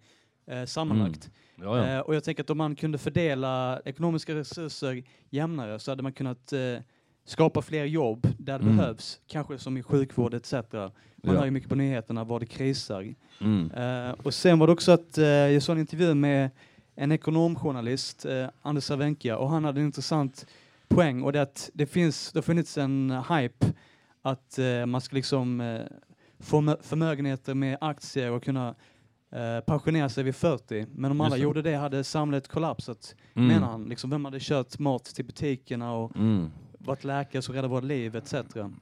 [0.51, 1.31] eh, sammanlagt.
[1.57, 1.87] Ja, ja.
[1.95, 6.13] Eh, och jag tänker att om man kunde fördela ekonomiska resurser jämnare så hade man
[6.13, 6.59] kunnat eh,
[7.31, 8.77] skapa fler jobb där det Mm.
[8.77, 10.53] behövs, kanske som i sjukvård etc.
[10.53, 10.91] Man
[11.23, 11.33] Ja.
[11.33, 13.15] hör ju mycket på nyheterna var det krisar.
[13.41, 13.71] Mm.
[13.71, 16.51] Eh, och sen var det också att eh, jag såg en intervju med
[16.95, 20.47] en ekonomjournalist, eh, Anders Savenka, och han hade en intressant
[20.89, 23.67] poäng och det är att det finns, det har funnits en hype
[24.23, 25.79] att man ska liksom
[26.41, 28.75] få mö- förmögenheter med aktier och kunna
[29.33, 30.87] eh, pensionera sig vid 40.
[30.95, 31.43] Men om Just alla det.
[31.43, 33.49] gjorde det hade samhället kollapsat, Mm.
[33.49, 33.85] menar han.
[33.85, 36.51] Liksom, vem hade kört mat till butikerna och Mm.
[36.79, 38.35] Varit läkare som räddade våra liv etc.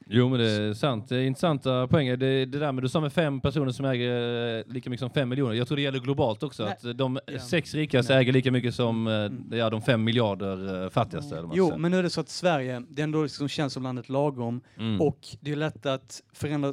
[0.06, 1.08] Jo, men det är sant.
[1.08, 2.16] Det är intressanta poänger.
[2.16, 5.10] Det, det där med du sa med fem personer som äger eh, lika mycket som
[5.10, 5.54] fem miljoner.
[5.54, 6.64] Jag tror det gäller globalt också.
[6.64, 6.72] Nej.
[6.72, 7.38] Att de Ja.
[7.38, 9.06] sex rikaste äger lika mycket som
[9.50, 11.42] eh, ja, de fem miljarder eh, fattigaste.
[11.42, 13.82] man Jo, men nu är det så att Sverige, det är ändå liksom känns som
[13.82, 15.00] landet lagom Mm.
[15.00, 16.72] och det är lätt att förändra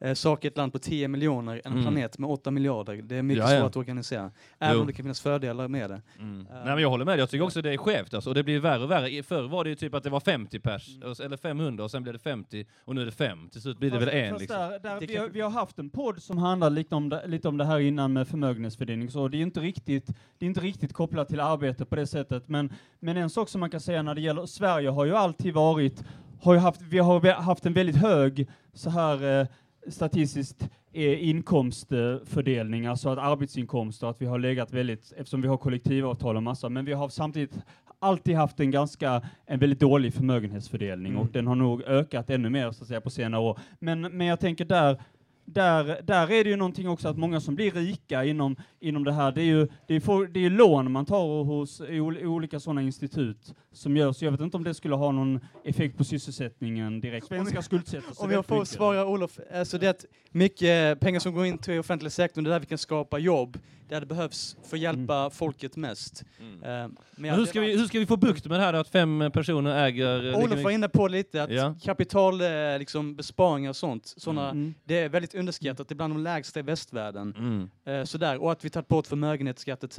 [0.00, 1.82] eh, saker i ett land på 10 miljoner än en Mm.
[1.84, 2.94] planet med 8 miljarder.
[3.02, 3.60] Det är mycket Ja, ja.
[3.60, 4.30] svårt att organisera.
[4.58, 4.80] Även Jo.
[4.80, 6.02] om det kan finnas fördelar med det.
[6.18, 6.40] Mm.
[6.40, 7.18] Eh, Nej, men jag håller med.
[7.18, 8.14] Jag tycker också det är skevt.
[8.14, 8.30] Alltså.
[8.30, 9.10] Och det blir värre och värre.
[9.10, 11.14] I- Förr var det ju typ att det var 50 pers, Mm.
[11.24, 13.48] eller 500, och sen blev det 50, och nu är det 5.
[13.48, 14.30] Till slut blir det väl en.
[14.30, 14.58] Fast Liksom.
[14.58, 17.48] där, där, vi, har, vi har haft en podd som handlar lite om det, lite
[17.48, 20.06] om det här innan med förmögenhetsfördelning, så det är inte riktigt,
[20.38, 22.48] det är inte riktigt kopplat till arbete på det sättet.
[22.48, 25.54] Men, men en sak som man kan säga när det gäller Sverige har ju alltid
[25.54, 26.04] varit,
[26.42, 29.46] har ju haft, vi har haft en väldigt hög så här eh,
[29.90, 36.36] statistiskt eh, inkomstfördelning, alltså att arbetsinkomster, att vi har legat väldigt, eftersom vi har kollektivavtal
[36.36, 37.58] och massa, men vi har samtidigt
[37.98, 41.22] alltid haft en ganska, en väldigt dålig förmögenhetsfördelning Mm.
[41.22, 43.58] och den har nog ökat ännu mer så att säga på senare år.
[43.78, 45.02] Men, men jag tänker där,
[45.44, 49.12] där, där är det ju någonting också att många som blir rika inom, inom det
[49.12, 52.82] här, det är ju det är det är lån man tar hos i olika sådana
[52.82, 54.22] institut som görs.
[54.22, 57.26] Jag vet inte om det skulle ha någon effekt på sysselsättningen direkt.
[57.26, 58.68] Svenskar skuldsätter sig Om jag får mycket.
[58.68, 62.50] svara Olof, alltså det är att mycket pengar som går in till offentlig sektorn, det
[62.50, 63.58] är där vi kan skapa jobb.
[63.88, 66.24] där det behövs för att hjälpa folket mest.
[66.40, 68.88] Eh, men Men hur, ska vi, hur ska vi få bukt med det här att
[68.88, 70.32] fem personer äger...
[70.32, 71.74] eh, Olof var inne på lite att Ja.
[71.82, 74.74] kapital, eh, liksom besparingar och sånt, såna, Mm.
[74.84, 77.34] det är väldigt underskattat, det är bland de lägsta i västvärlden.
[77.38, 78.06] Mm.
[78.06, 79.98] Sådär, och att vi tagit bort förmögenhetsskatt etc.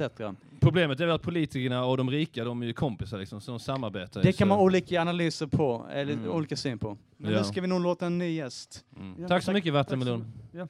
[0.60, 3.60] Problemet är väl att politikerna och de rika, de är ju kompisar liksom, så de
[3.74, 4.20] samarbetar.
[4.20, 6.30] ju, Det kan så- man ha olika analyser på, eller Mm.
[6.30, 6.98] olika syn på.
[7.16, 7.38] Men Ja.
[7.38, 8.84] nu ska vi nog låta en ny gäst.
[8.96, 9.28] Mm.
[9.28, 10.32] Tack så mycket Vattenmelon.
[10.52, 10.68] Ja,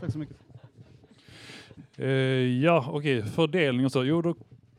[0.00, 0.36] tack så mycket.
[1.96, 2.06] Eh,
[2.62, 4.04] ja, okej, fördelning och så.
[4.04, 4.34] Jo, då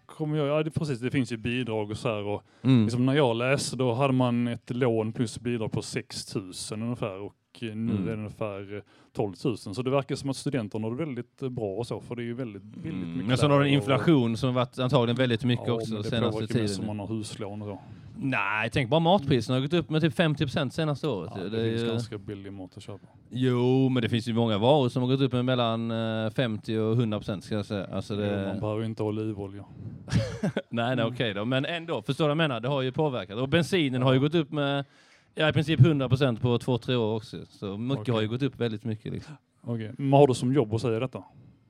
[0.05, 2.23] kommer jag, ja det, precis, det finns ju bidrag och så här.
[2.23, 2.83] Och Mm.
[2.83, 7.19] liksom när jag läste då hade man ett lån plus bidrag på 6 000 ungefär
[7.19, 7.33] och
[7.63, 8.03] eh, nu Mm.
[8.03, 8.81] är det ungefär eh,
[9.15, 9.57] 12 000.
[9.57, 12.21] Så det verkar som att studenterna har det väldigt eh, bra och så, för det
[12.21, 12.63] är ju väldigt.
[12.63, 13.11] Mm.
[13.13, 15.93] mycket Men så har du där och- inflation som varit antagligen väldigt mycket Ja, också
[15.93, 16.61] men det senaste tiden.
[16.61, 17.79] mest om man har huslån och så.
[18.19, 21.31] Nej, tänk bara matpriserna har gått upp med typ 50% senaste året.
[21.35, 21.49] Ja, ju.
[21.49, 23.07] det, är finns ju- ganska billig mat att köpa.
[23.29, 26.77] Jo, men det finns ju många varor som har gått upp med mellan eh, 50
[26.77, 27.87] och 100% ska jag säga.
[27.91, 28.47] Alltså Jo, det...
[28.47, 29.65] Man behöver inte ha olivolja.
[30.69, 31.45] nej, nej okej då.
[31.45, 32.59] Men ändå, förstår du vad jag menar?
[32.59, 33.37] Det har ju påverkat.
[33.37, 34.85] Och bensinen har ju gått upp med
[35.37, 37.37] ja, i princip 100% på två, tre år också.
[37.49, 38.13] Så mycket Okej.
[38.13, 39.13] har ju gått upp väldigt mycket.
[39.13, 39.33] Liksom.
[39.61, 41.23] Okej, men har du som jobb att säga detta?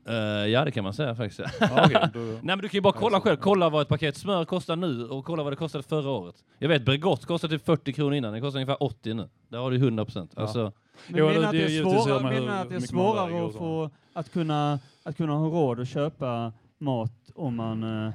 [0.09, 0.15] Eh,
[0.47, 1.39] ja, det kan man säga faktiskt.
[1.61, 3.37] Okej, då- Nej, men du kan ju bara kolla själv.
[3.37, 6.35] Kolla vad ett paket smör kostar nu och kolla vad det kostade förra året.
[6.59, 8.33] Jag vet, Bregott kostade typ 40 kronor innan.
[8.33, 9.29] Det kostar ungefär 80 nu.
[9.49, 10.29] Där har du 100%.
[10.35, 10.41] Ja.
[10.41, 10.71] Alltså,
[11.07, 13.89] Men menar det- att det det är svårare, menar att det är svårare att få
[14.13, 18.11] att kunna, att kunna ha råd att köpa mat om man eh,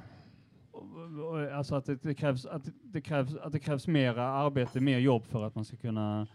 [1.55, 5.27] Alltså att det, det, krävs, att, det krävs, att det krävs mer arbete, mer jobb
[5.27, 6.27] för att man ska kunna,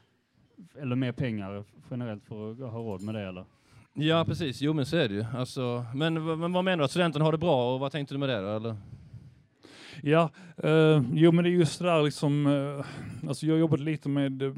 [0.80, 3.45] eller mer pengar generellt för att ha råd med det eller?
[3.93, 4.61] Ja, precis.
[4.61, 5.25] Jo, men så är det ju.
[5.36, 6.84] Alltså, men, men vad menar du?
[6.84, 8.55] Att studenterna har det bra och vad tänkte du med det då?
[8.55, 8.75] Eller?
[10.03, 12.86] Ja, eh, jo men det är just det där liksom, eh,
[13.30, 14.53] alltså jag har jobbat lite med eh,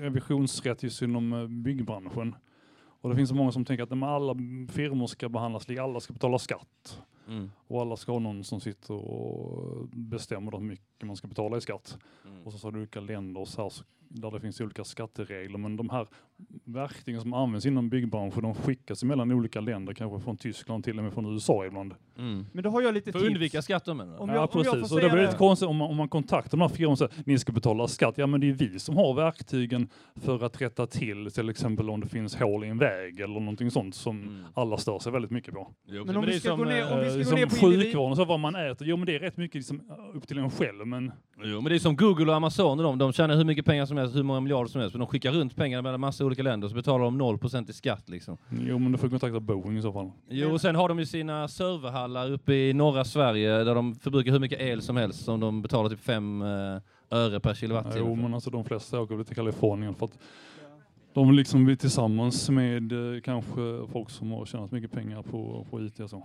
[0.00, 2.34] revisionsrätt just inom eh, byggbranschen.
[3.00, 4.34] Och det finns så många som tänker att alla
[4.72, 7.02] firmor ska behandlas lika, alla ska betala skatt.
[7.28, 7.50] Mm.
[7.66, 11.60] Och alla ska ha någon som sitter och bestämmer hur mycket man ska betala i
[11.60, 11.98] skatt.
[12.24, 12.42] Mm.
[12.46, 13.72] Och så, har du olika länder så här,
[14.08, 15.58] där det finns olika skatteregler.
[15.58, 16.08] Men de här
[16.64, 21.04] verktygen som används inom byggbranschen, de skickas mellan olika länder, kanske från Tyskland, till och
[21.04, 21.94] med från USA ibland.
[22.18, 22.46] Mm.
[22.52, 23.34] Men då har jag lite För att tips.
[23.34, 24.20] undvika skatt då menar?
[24.20, 24.92] Om ja, jag- om jag får precis.
[24.92, 27.12] Och det blir lite konstigt om man, om man kontaktar de här firmorna och säger
[27.26, 28.14] ni ska betala skatt.
[28.18, 29.88] Ja, men det är vi som har verktygen
[30.20, 33.70] för att rätta till till exempel om det finns hål i en väg eller någonting
[33.70, 34.44] sånt som Mm.
[34.54, 35.70] alla stör sig väldigt mycket på.
[35.86, 37.24] Jo, Men om det vi är ska som, gå ner- om vi eh, ska gå
[37.24, 38.88] som ner på sjukvården och så vad man äter.
[38.88, 39.80] Jo, men det är rätt mycket liksom,
[40.14, 40.86] upp till en själv.
[40.86, 41.12] Men
[41.44, 43.86] Jo, men det är som Google och Amazon och de, de tjänar hur mycket pengar
[43.86, 46.42] som helst, hur många miljarder som helst, men de skickar runt pengar mellan massa olika
[46.42, 48.36] länder så betalar de 0% i skatt liksom.
[48.50, 50.10] jo, men du får kontakta Boeing i så fall.
[50.28, 54.32] Jo, och sen har de ju sina serverhallar uppe i norra Sverige där de förbrukar
[54.32, 56.42] hur mycket el som helst som de betalar typ 5
[57.10, 57.98] öre per kilowattimme.
[58.08, 60.18] Jo, men alltså de flesta åker till Kalifornien för att
[61.14, 63.60] de liksom blir tillsammans med eh, kanske
[63.92, 66.22] folk som har tjänat mycket pengar på, på IT och så.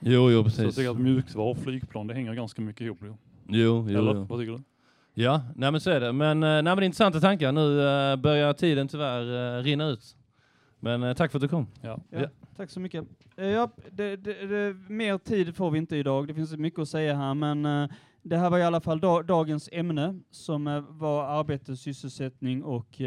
[0.00, 0.76] Jo, jo, Så jag precis.
[0.76, 2.98] tycker att mjukvara och flygplan, det hänger ganska mycket ihop.
[3.02, 3.16] Jo,
[3.48, 4.26] jo, Eller, jo.
[4.28, 4.62] vad tycker du?
[5.14, 6.12] Ja, nej men så är det.
[6.12, 7.52] Men, eh, nej, men intressanta tankar.
[7.52, 10.16] Nu eh, börjar tiden tyvärr eh, rinna ut.
[10.80, 11.66] Men tack för att du kom.
[11.80, 12.00] Ja.
[12.10, 13.04] Ja, tack så mycket.
[13.36, 17.14] Ja, det, det, det, mer tid får vi inte idag, det finns mycket att säga
[17.14, 17.88] här, men
[18.22, 23.00] det här var i alla fall da, dagens ämne som var arbete, sysselsättning och,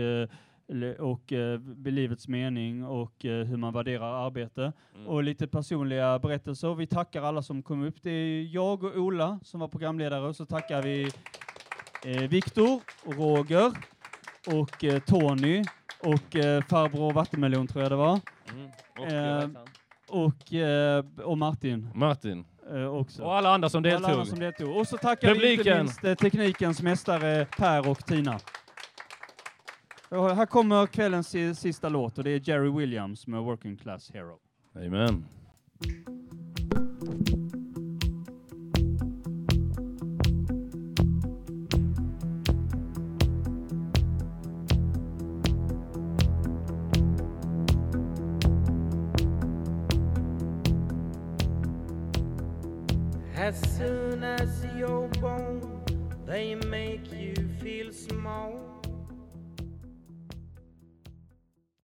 [0.99, 4.73] och eh, livets mening och eh, hur man värderar arbete.
[5.07, 6.75] Och lite personliga berättelser.
[6.75, 7.95] Vi tackar alla som kom upp.
[8.01, 11.11] Det är jag och Ola som var programledare och så tackar vi
[12.05, 13.71] Viktor och Roger
[14.47, 15.63] och eh, Tony
[16.03, 18.19] och eh, farbror Vattenmelon tror jag det var.
[18.99, 19.49] Och, Eh,
[20.09, 21.89] och, eh, och Martin.
[21.95, 22.45] Martin.
[22.73, 23.23] Eh, också.
[23.23, 24.11] Och alla andra som Och alla deltog.
[24.13, 24.77] andra som deltog.
[24.77, 25.77] Och så tackar vi inte Publiken.
[25.77, 28.39] minst eh, teknikens mästare Per och Tina.
[30.09, 34.11] Och här kommer kvällens si- sista låt och det är Jerry Williams med Working Class
[34.13, 34.37] Hero.
[34.75, 35.25] Amen.
[53.45, 55.61] As soon as you're born,
[56.25, 58.74] they make you feel small.